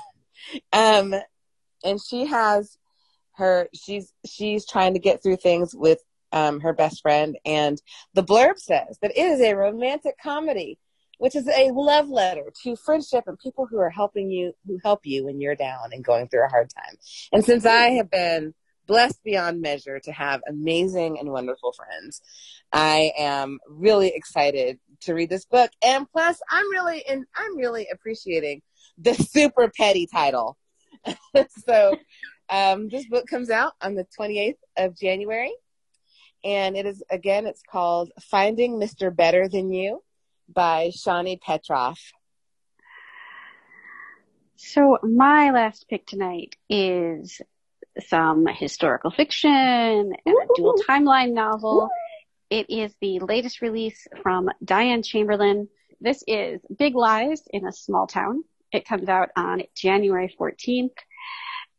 [0.72, 1.14] um
[1.84, 2.76] and she has
[3.36, 5.99] her she's she's trying to get through things with
[6.32, 7.80] um her best friend and
[8.14, 10.78] the blurb says that it is a romantic comedy
[11.18, 15.01] which is a love letter to friendship and people who are helping you who help
[15.05, 16.97] you when you're down and going through a hard time.
[17.30, 18.55] And since I have been
[18.91, 22.20] blessed beyond measure to have amazing and wonderful friends.
[22.72, 25.70] I am really excited to read this book.
[25.84, 28.62] And plus I'm really and I'm really appreciating
[28.98, 30.57] the super petty title.
[31.66, 31.96] so
[32.48, 35.53] um, this book comes out on the 28th of January.
[36.42, 39.14] And it is again it's called Finding Mr.
[39.14, 40.03] Better Than You
[40.48, 41.98] by Shani Petroff.
[44.57, 47.40] So my last pick tonight is
[47.98, 51.88] some historical fiction and a dual timeline novel.
[52.51, 55.68] It is the latest release from Diane Chamberlain.
[56.01, 58.42] This is Big Lies in a Small Town.
[58.72, 60.90] It comes out on January 14th.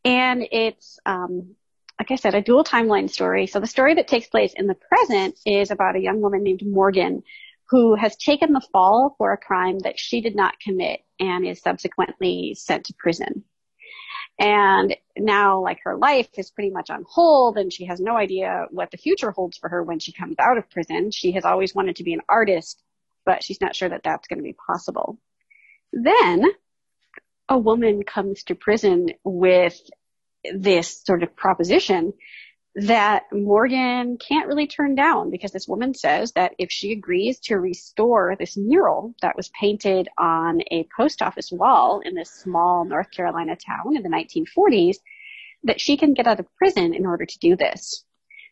[0.02, 1.56] And it's, um,
[2.00, 3.46] like I said, a dual timeline story.
[3.46, 6.62] So the story that takes place in the present is about a young woman named
[6.64, 7.22] Morgan
[7.68, 11.60] who has taken the fall for a crime that she did not commit and is
[11.60, 13.44] subsequently sent to prison.
[14.38, 18.66] And now like her life is pretty much on hold and she has no idea
[18.70, 21.10] what the future holds for her when she comes out of prison.
[21.10, 22.82] She has always wanted to be an artist,
[23.24, 25.18] but she's not sure that that's going to be possible.
[25.92, 26.44] Then
[27.48, 29.78] a woman comes to prison with
[30.54, 32.14] this sort of proposition
[32.74, 37.56] that Morgan can't really turn down because this woman says that if she agrees to
[37.56, 43.10] restore this mural that was painted on a post office wall in this small North
[43.10, 44.96] Carolina town in the 1940s,
[45.64, 48.04] that she can get out of prison in order to do this.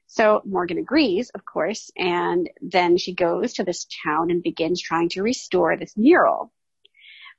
[0.06, 5.08] So Morgan agrees, of course, and then she goes to this town and begins trying
[5.10, 6.52] to restore this mural.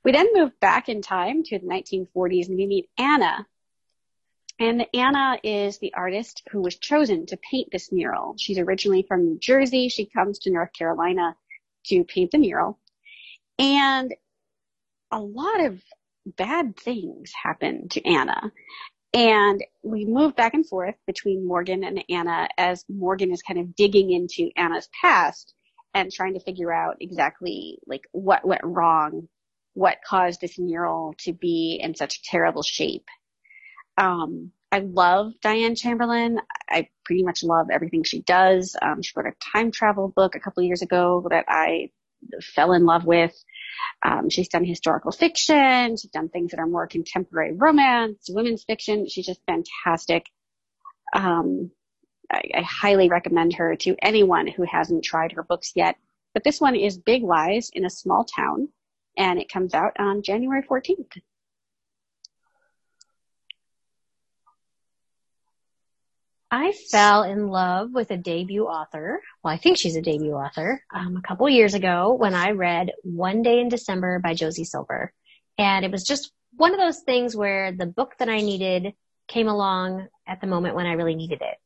[0.04, 3.46] We then move back in time to the 1940s and we meet Anna,
[4.58, 8.34] and Anna is the artist who was chosen to paint this mural.
[8.38, 9.88] She's originally from New Jersey.
[9.88, 11.36] She comes to North Carolina
[11.86, 12.78] to paint the mural.
[13.58, 14.14] And
[15.10, 15.82] a lot of
[16.26, 18.52] bad things happen to Anna.
[19.14, 23.74] And we move back and forth between Morgan and Anna as Morgan is kind of
[23.74, 25.54] digging into Anna's past
[25.92, 29.28] and trying to figure out exactly like what went wrong,
[29.74, 33.04] what caused this mural to be in such terrible shape
[33.96, 36.40] um, I love Diane Chamberlain.
[36.68, 38.74] I pretty much love everything she does.
[38.80, 41.90] Um, she wrote a time travel book a couple years ago that I
[42.40, 43.34] fell in love with.
[44.04, 45.96] Um, she's done historical fiction.
[45.96, 49.08] She's done things that are more contemporary romance, women's fiction.
[49.08, 50.26] She's just fantastic.
[51.14, 51.70] Um,
[52.30, 55.96] I, I highly recommend her to anyone who hasn't tried her books yet.
[56.32, 58.68] But this one is Big Lies in a Small Town,
[59.18, 61.18] and it comes out on January 14th.
[66.54, 69.22] I fell in love with a debut author.
[69.42, 70.84] Well, I think she's a debut author.
[70.94, 75.14] Um, a couple years ago when I read One Day in December by Josie Silver.
[75.56, 78.92] And it was just one of those things where the book that I needed
[79.28, 81.56] came along at the moment when I really needed it.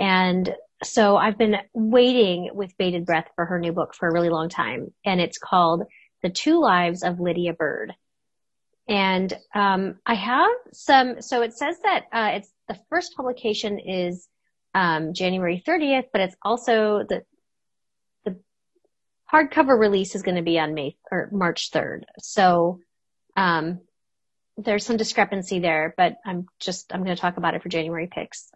[0.00, 0.52] And
[0.82, 4.48] so I've been waiting with bated breath for her new book for a really long
[4.48, 4.92] time.
[5.04, 5.84] And it's called
[6.24, 7.94] The Two Lives of Lydia Bird.
[8.88, 11.22] And um, I have some.
[11.22, 14.28] So it says that uh, it's the first publication is
[14.74, 17.22] um, January 30th, but it's also the
[18.24, 18.36] the
[19.32, 22.02] hardcover release is going to be on May or March 3rd.
[22.18, 22.80] So
[23.36, 23.80] um,
[24.56, 28.08] there's some discrepancy there, but I'm just I'm going to talk about it for January
[28.10, 28.50] picks.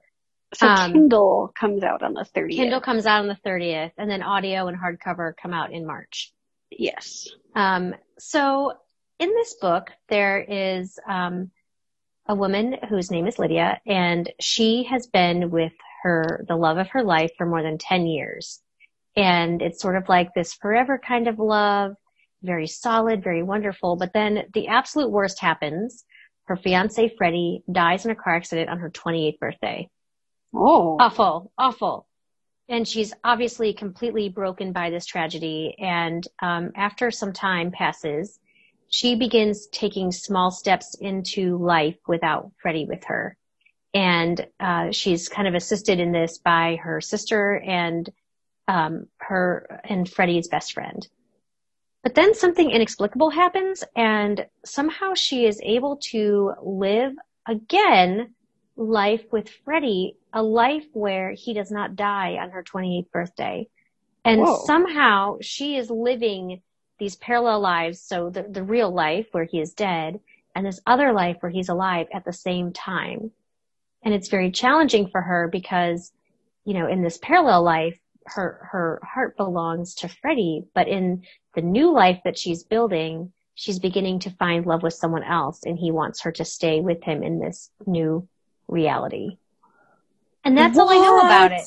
[0.55, 2.57] So um, Kindle comes out on the 30th.
[2.57, 6.33] Kindle comes out on the 30th, and then audio and hardcover come out in March.
[6.71, 7.29] Yes.
[7.55, 8.73] Um, so
[9.19, 11.51] in this book, there is um,
[12.27, 16.89] a woman whose name is Lydia, and she has been with her, the love of
[16.89, 18.61] her life for more than 10 years.
[19.17, 21.95] And it's sort of like this forever kind of love,
[22.43, 23.97] very solid, very wonderful.
[23.97, 26.05] But then the absolute worst happens.
[26.45, 29.89] Her fiance, Freddie, dies in a car accident on her 28th birthday.
[30.55, 30.97] Oh.
[30.99, 32.07] Awful, awful.
[32.69, 35.75] And she's obviously completely broken by this tragedy.
[35.79, 38.39] And um, after some time passes,
[38.91, 43.37] she begins taking small steps into life without Freddie with her.
[43.95, 48.11] And uh, she's kind of assisted in this by her sister and
[48.69, 51.07] um, her and Freddie's best friend.
[52.03, 57.13] But then something inexplicable happens, and somehow she is able to live
[57.47, 58.35] again
[58.77, 63.69] life with Freddie, a life where he does not die on her 28th birthday.
[64.25, 64.63] And Whoa.
[64.65, 66.63] somehow she is living
[67.01, 68.01] these parallel lives.
[68.01, 70.21] So the, the real life where he is dead
[70.55, 73.33] and this other life where he's alive at the same time.
[74.05, 76.13] And it's very challenging for her because,
[76.65, 81.25] you know, in this parallel life, her, her heart belongs to Freddie, but in
[81.55, 85.79] the new life that she's building, she's beginning to find love with someone else and
[85.79, 88.27] he wants her to stay with him in this new
[88.69, 89.39] reality.
[90.45, 91.67] And that's all I know about it.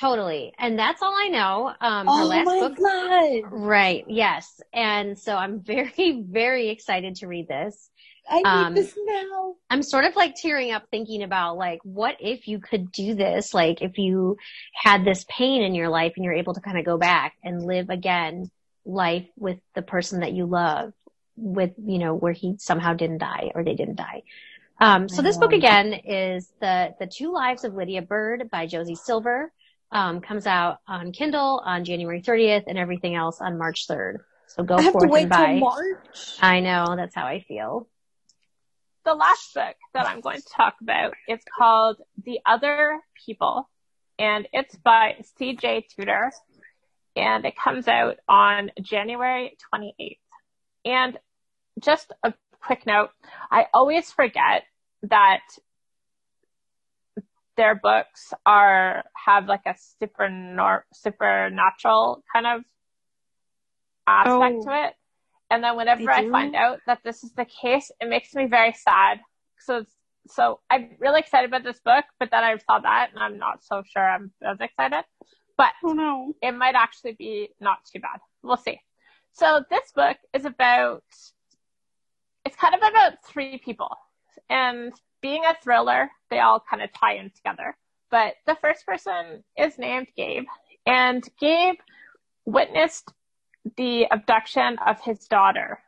[0.00, 0.52] Totally.
[0.58, 1.72] And that's all I know.
[1.80, 2.78] Um, her Oh last my book.
[2.78, 3.42] god!
[3.52, 4.04] Right.
[4.08, 4.60] Yes.
[4.72, 7.90] And so I'm very, very excited to read this.
[8.30, 9.54] I need Um, this now.
[9.70, 13.54] I'm sort of like tearing up thinking about like, what if you could do this?
[13.54, 14.36] Like if you
[14.74, 17.64] had this pain in your life and you're able to kind of go back and
[17.64, 18.50] live again
[18.84, 20.92] life with the person that you love
[21.36, 24.22] with, you know, where he somehow didn't die or they didn't die.
[24.80, 28.94] Um, so this book again is the, the two lives of Lydia Bird by Josie
[28.94, 29.50] Silver.
[29.90, 34.18] Um, comes out on Kindle on January 30th and everything else on March 3rd.
[34.48, 35.60] So go I have forth to wait and till.
[35.60, 36.36] March.
[36.40, 37.88] I know, that's how I feel.
[39.04, 43.68] The last book that I'm going to talk about is called The Other People,
[44.18, 45.86] and it's by C.J.
[45.96, 46.30] Tudor,
[47.16, 50.18] and it comes out on January 28th.
[50.84, 51.18] And
[51.80, 53.10] just a quick note,
[53.50, 54.64] I always forget
[55.04, 55.40] that
[57.58, 60.26] their books are have like a super
[60.94, 62.62] supernatural kind of
[64.06, 64.64] aspect Oh.
[64.64, 64.94] to it.
[65.50, 68.72] And then whenever I find out that this is the case, it makes me very
[68.72, 69.20] sad.
[69.58, 69.84] So,
[70.28, 73.64] so I'm really excited about this book, but then I saw that and I'm not
[73.64, 75.04] so sure I'm as excited.
[75.56, 76.34] But Oh no.
[76.40, 78.20] it might actually be not too bad.
[78.42, 78.78] We'll see.
[79.32, 81.02] So this book is about,
[82.44, 83.96] it's kind of about three people.
[84.48, 87.76] And being a thriller, they all kind of tie in together.
[88.10, 90.46] But the first person is named Gabe.
[90.86, 91.76] And Gabe
[92.46, 93.12] witnessed
[93.76, 95.82] the abduction of his daughter.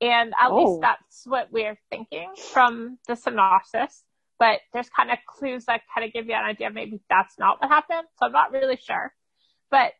[0.00, 0.56] And at Oh.
[0.56, 4.04] least that's what we're thinking from the synopsis.
[4.38, 7.60] But there's kind of clues that kind of give you an idea maybe that's not
[7.60, 8.08] what happened.
[8.16, 9.14] So I'm not really sure.
[9.70, 9.92] But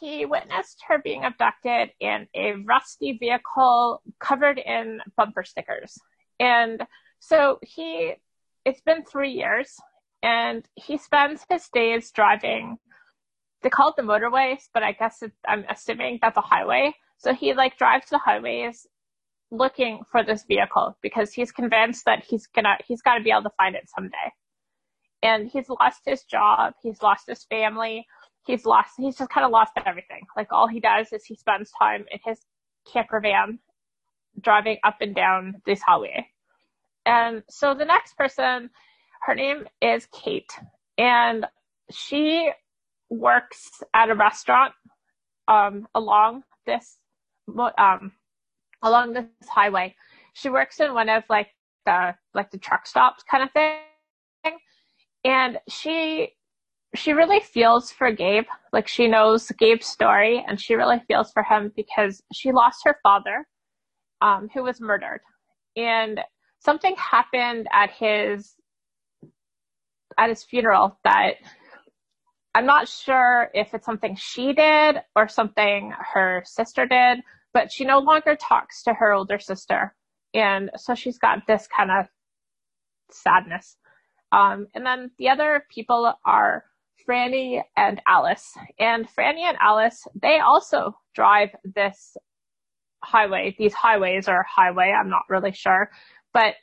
[0.00, 5.96] he witnessed her being abducted in a rusty vehicle covered in bumper stickers.
[6.40, 6.84] And
[7.20, 8.14] so he,
[8.64, 9.76] it's been three years
[10.22, 12.78] and he spends his days driving.
[13.62, 16.94] They call it the motorways, but I guess it, I'm assuming that's a highway.
[17.18, 18.86] So he like drives the highways
[19.50, 23.56] looking for this vehicle because he's convinced that he's gonna, he's gotta be able to
[23.56, 24.32] find it someday.
[25.22, 26.74] And he's lost his job.
[26.82, 28.06] He's lost his family.
[28.46, 30.22] He's lost, he's just kind of lost everything.
[30.36, 32.40] Like all he does is he spends time in his
[32.92, 33.58] camper van
[34.40, 36.28] driving up and down this highway.
[37.06, 38.68] And so the next person,
[39.22, 40.52] her name is Kate,
[40.98, 41.46] and
[41.90, 42.50] she
[43.08, 44.74] works at a restaurant
[45.48, 46.98] um, along this
[47.78, 48.12] um,
[48.82, 49.94] along this highway.
[50.34, 51.48] She works in one of like
[51.86, 54.58] the like the truck stops kind of thing,
[55.24, 56.30] and she
[56.94, 58.46] she really feels for Gabe.
[58.72, 62.98] Like she knows Gabe's story, and she really feels for him because she lost her
[63.02, 63.46] father,
[64.20, 65.20] um, who was murdered,
[65.76, 66.20] and
[66.66, 68.54] something happened at his
[70.18, 71.36] at his funeral that
[72.54, 77.20] I'm not sure if it's something she did or something her sister did,
[77.54, 79.94] but she no longer talks to her older sister.
[80.34, 82.06] And so she's got this kind of
[83.10, 83.76] sadness.
[84.32, 86.64] Um, and then the other people are
[87.06, 88.54] Franny and Alice.
[88.78, 92.16] And Franny and Alice, they also drive this
[93.04, 95.90] highway, these highways or highway, I'm not really sure,
[96.36, 96.54] but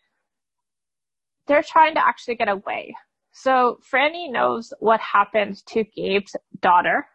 [1.48, 2.96] they're trying to actually get away.
[3.32, 7.08] So Franny knows what happened to Gabe's daughter.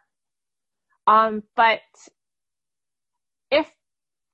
[1.07, 1.79] Um, but
[3.49, 3.71] if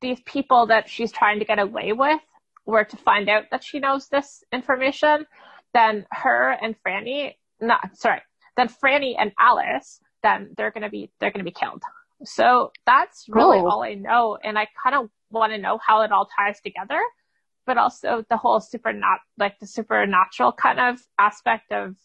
[0.01, 2.19] these people that she's trying to get away with
[2.65, 5.27] were to find out that she knows this information,
[5.75, 8.21] then her and Franny, not sorry,
[8.57, 11.83] then Franny and Alice, then they're gonna be they're gonna be killed.
[12.23, 13.69] So that's really Oh.
[13.69, 16.99] all I know, and I kind of want to know how it all ties together,
[17.65, 21.95] but also the whole super not like the supernatural kind of aspect of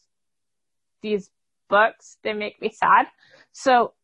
[1.02, 1.30] these
[1.68, 2.16] books.
[2.22, 3.06] They make me sad.
[3.52, 3.94] So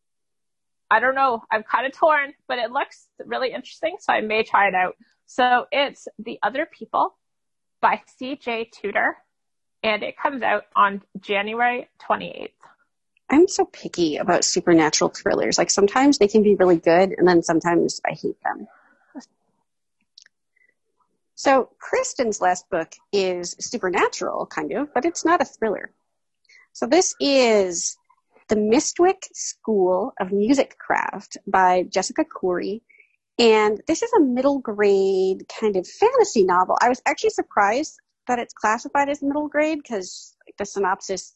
[0.89, 1.41] I don't know.
[1.51, 4.95] I'm kind of torn, but it looks really interesting, so I may try it out.
[5.25, 7.15] So it's The Other People
[7.81, 8.69] by C.J.
[8.73, 9.17] Tudor,
[9.83, 12.51] and it comes out on January 28th.
[13.29, 15.57] I'm so picky about supernatural thrillers.
[15.57, 18.67] Like sometimes they can be really good, and then sometimes I hate them.
[21.37, 25.91] So Kristen's last book is supernatural, kind of, but it's not a thriller.
[26.73, 27.95] So this is
[28.49, 32.81] The Mistwick School of Music Craft by Jessica Khoury.
[33.37, 36.75] And this is a middle grade kind of fantasy novel.
[36.81, 41.35] I was actually surprised that it's classified as middle grade because the synopsis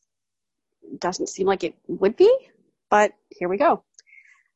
[0.97, 2.36] doesn't seem like it would be,
[2.89, 3.84] but here we go.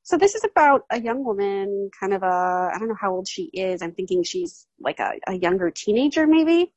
[0.05, 3.27] So this is about a young woman, kind of a, I don't know how old
[3.27, 3.81] she is.
[3.81, 6.71] I'm thinking she's like a, a younger teenager maybe.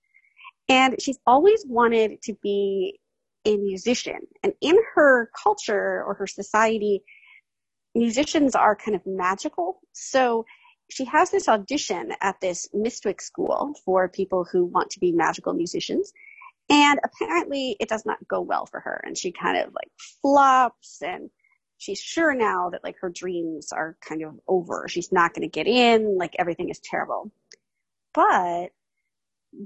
[0.66, 3.00] And she's always wanted to be
[3.44, 4.20] a musician.
[4.42, 7.02] And in her culture or her society,
[7.94, 9.80] musicians are kind of magical.
[9.92, 10.46] So
[10.90, 15.52] she has this audition at this Mystwick school for people who want to be magical
[15.52, 16.14] musicians.
[16.70, 19.02] And apparently it does not go well for her.
[19.04, 19.90] And she kind of like
[20.22, 21.28] flops and
[21.78, 24.86] she's sure now that like her dreams are kind of over.
[24.88, 26.18] She's not going to get in.
[26.18, 27.30] Like everything is terrible.
[28.12, 28.70] But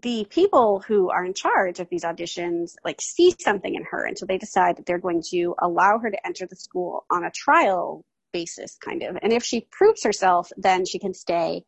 [0.00, 4.06] the people who are in charge of these auditions like see something in her.
[4.06, 7.24] And so they decide that they're going to allow her to enter the school on
[7.24, 9.18] a trial basis kind of.
[9.20, 11.64] And if she proves herself, then she can stay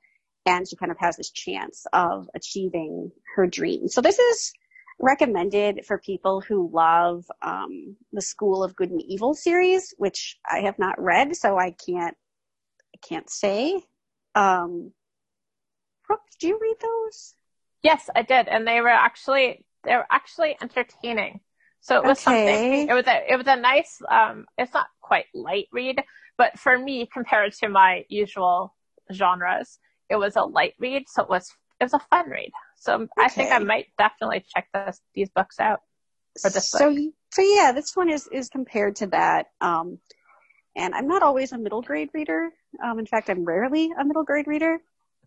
[0.47, 3.89] and she kind of has this chance of achieving her dream.
[3.89, 4.53] So this is
[5.01, 10.61] recommended for people who love um, the School of Good and Evil series, which I
[10.61, 12.17] have not read, so I can't
[12.95, 13.83] I can't say.
[14.35, 14.93] Um,
[16.07, 17.35] Brooke, did you read those?
[17.83, 21.41] Yes, I did, and they were actually they were actually entertaining.
[21.81, 22.25] So it was Okay.
[22.25, 22.89] something.
[22.89, 24.01] It was a it was a nice.
[24.09, 26.03] Um, it's not quite light read,
[26.39, 28.75] but for me, compared to my usual
[29.13, 29.79] genres,
[30.09, 31.05] it was a light read.
[31.09, 32.51] So it was it was a fun read.
[32.77, 35.81] So I think I might definitely check this these books out.
[36.41, 36.97] For this so
[37.31, 39.47] so yeah, this one is is compared to that.
[39.61, 39.99] Um,
[40.77, 42.51] and I'm not always a middle grade reader.
[42.83, 44.79] Um, in fact, I'm rarely a middle grade reader.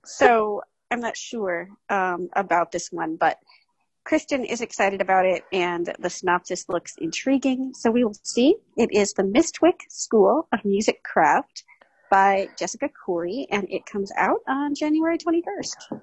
[0.03, 3.37] So I'm not sure um, about this one, but
[4.03, 7.73] Kristen is excited about it, and the synopsis looks intriguing.
[7.73, 8.55] So we will see.
[8.77, 11.63] It is the Mistwick School of Music Craft
[12.09, 16.01] by Jessica Khoury, and it comes out on January 21st.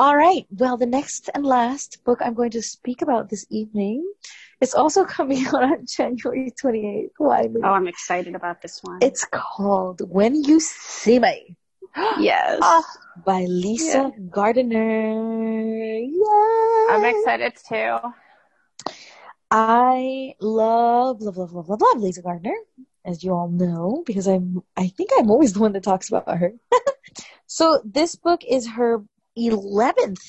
[0.00, 0.46] All right.
[0.48, 4.10] Well, the next and last book I'm going to speak about this evening
[4.62, 7.10] is also coming out on January 28th.
[7.18, 7.48] Why?
[7.62, 9.00] Oh, I'm excited about this one.
[9.02, 11.54] It's called When You See Me
[12.18, 12.60] yes.
[12.62, 12.82] Oh,
[13.26, 15.98] by Lisa Gardner.
[15.98, 16.86] Yeah.
[16.96, 17.98] I'm excited too.
[19.50, 22.56] I love, love, love, love, love, love Lisa Gardner,
[23.04, 26.38] as you all know, because I'm, I think I'm always the one that talks about
[26.38, 26.54] her.
[27.46, 29.04] so this book is her
[29.48, 30.20] 11th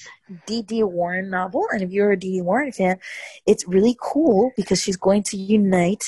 [0.47, 0.84] D.D.
[0.84, 1.68] Warren novel.
[1.72, 2.41] And if you're a D.D.
[2.41, 2.99] Warren fan,
[3.45, 6.05] it's really cool because she's going to unite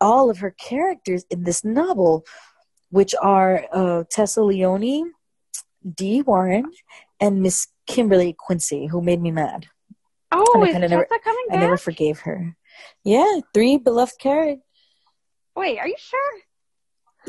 [0.00, 2.24] all of her characters in this novel,
[2.90, 5.12] which are uh, Tessa Leone,
[5.94, 6.70] Dee Warren,
[7.20, 9.66] and Miss Kimberly Quincy, who made me mad.
[10.30, 12.54] Oh, is kinda never- Tessa coming I never forgave her.
[13.02, 14.62] Yeah, three beloved characters.
[15.56, 16.32] Wait, are you sure?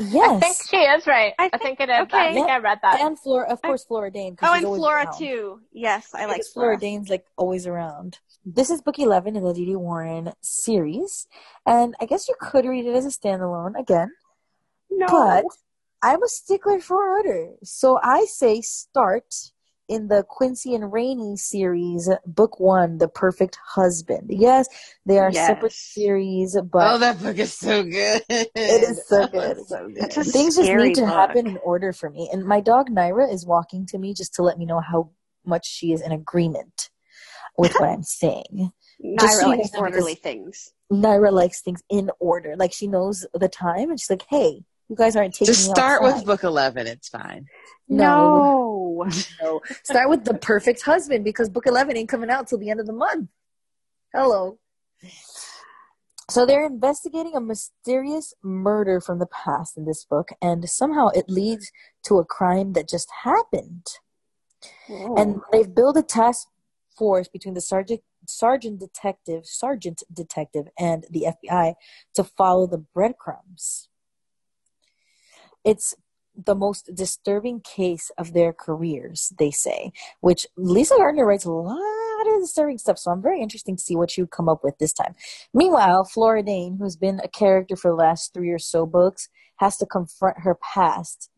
[0.00, 0.30] Yes.
[0.30, 1.34] I think she is right.
[1.38, 1.96] I I think- think, it is.
[1.98, 2.32] I okay.
[2.34, 3.00] think I read that.
[3.00, 4.34] and Flora, of course, Flora Dane.
[4.34, 5.18] 'cause Oh, and Flora around.
[5.18, 5.60] too.
[5.72, 6.68] Yes, I like Flora.
[6.68, 8.18] Flora Dane's like always around.
[8.44, 9.76] This is book 11 in the D.D.
[9.76, 11.28] Warren series.
[11.66, 14.10] And I guess you could read it as a standalone again.
[14.90, 15.06] No.
[15.06, 15.44] But
[16.02, 17.50] I'm a stickler for order.
[17.62, 19.52] So I say start
[19.90, 24.30] in the Quincy and Rainie series, book one, The Perfect Husband.
[24.30, 24.68] Yes,
[25.04, 28.22] they are separate series, but oh, that book is so good.
[28.28, 29.58] It is so good.
[29.58, 30.12] it's so good.
[30.12, 31.10] Things just need to book.
[31.10, 32.30] happen in order for me.
[32.32, 35.10] And my dog Naira is walking to me just to let me know how
[35.44, 36.90] much she is in agreement
[37.58, 38.70] with what I'm saying.
[39.04, 40.72] Naira so likes orderly things.
[40.92, 42.54] Naira likes things in order.
[42.56, 46.02] Like she knows the time and she's like, hey, you guys aren't taking Just start
[46.02, 46.16] outside.
[46.16, 46.88] with book 11.
[46.88, 47.46] It's fine.
[47.88, 49.04] No.
[49.04, 49.10] No.
[49.40, 49.60] No.
[49.84, 52.86] Start with the perfect husband because book 11 ain't coming out till the end of
[52.86, 53.30] the month.
[54.12, 54.58] Hello.
[56.28, 61.28] So they're investigating a mysterious murder from the past in this book, and somehow it
[61.28, 61.72] leads
[62.04, 63.86] to a crime that just happened.
[64.88, 66.48] And they've built a task
[66.96, 71.74] force between the sergeant sergeant detective sergeant detective and the FBI
[72.14, 73.88] to follow the breadcrumbs.
[75.64, 75.94] It's
[76.36, 81.78] the most disturbing case of their careers, they say, which Lisa Gardner writes a lot
[82.26, 84.92] of disturbing stuff, so I'm very interested to see what you come up with this
[84.92, 85.14] time.
[85.52, 89.76] Meanwhile, Flora Dane, who's been a character for the last three or so books, has
[89.78, 91.30] to confront her past,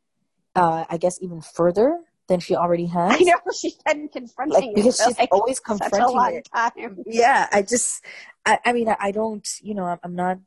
[0.54, 1.98] uh, I guess, even further
[2.28, 3.12] than she already has.
[3.12, 6.48] I know she's been confronting like because it she's like always confronting it.
[6.54, 6.98] time.
[7.06, 8.04] Yeah, I just,
[8.46, 10.38] I, I mean, I, I don't, you know, I'm, I'm not,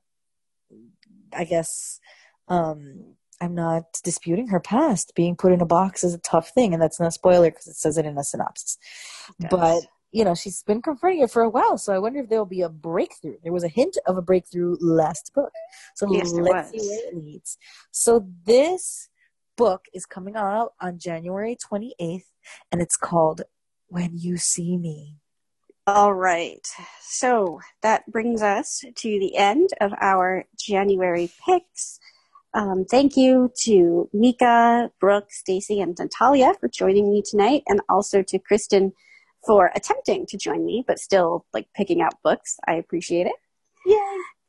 [1.33, 1.99] I guess,
[2.47, 5.13] um, I'm not disputing her past.
[5.15, 7.67] Being put in a box is a tough thing, and that's not a spoiler because
[7.67, 8.77] it says it in the synopsis.
[9.39, 9.49] Yes.
[9.51, 9.81] But
[10.11, 12.61] you know, she's been confronting it for a while, so I wonder if there'll be
[12.61, 13.35] a breakthrough.
[13.43, 15.51] There was a hint of a breakthrough last book,
[15.95, 17.57] so Yes, let's see where it leads.
[17.91, 19.09] So this
[19.57, 22.23] book is coming out on January 28th,
[22.71, 23.41] and it's called
[23.87, 25.17] "When You See Me."
[25.87, 26.65] All right.
[27.01, 31.99] So that brings us to the end of our January picks.
[32.55, 38.23] Um, thank you to Mika, Brooke, Stacy, and Natalia for joining me tonight, and also
[38.23, 38.93] to Kristen
[39.45, 42.57] for attempting to join me, but still like picking out books.
[42.65, 43.35] I appreciate it.
[43.85, 43.97] Yay!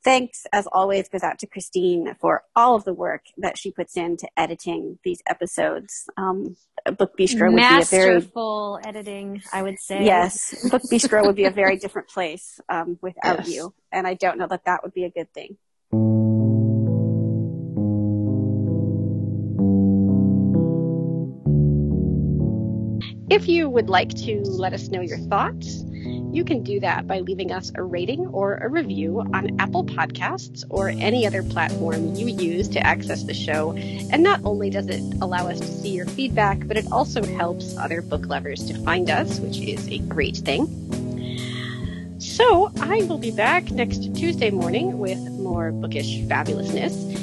[0.05, 3.97] Thanks, as always, goes out to Christine for all of the work that she puts
[3.97, 6.09] into editing these episodes.
[6.17, 6.57] Um,
[6.97, 10.05] Book Bistro would be a very Masterful editing, I would say.
[10.05, 13.49] Yes, Book Bistro would be a very different place um, without Yes.
[13.49, 15.57] you, and I don't know that that would be a good thing.
[23.29, 25.83] If you would like to let us know your thoughts,
[26.31, 30.63] you can do that by leaving us a rating or a review on Apple Podcasts
[30.71, 33.73] or any other platform you use to access the show.
[33.73, 37.77] And not only does it allow us to see your feedback, but it also helps
[37.77, 40.69] other book lovers to find us, which is a great thing.
[42.21, 47.16] So I will be back next Tuesday morning with more bookish fabulousness.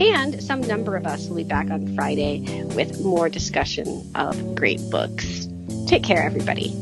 [0.00, 4.80] And some number of us will be back on Friday with more discussion of great
[4.90, 5.48] books.
[5.86, 6.72] Take care, everybody.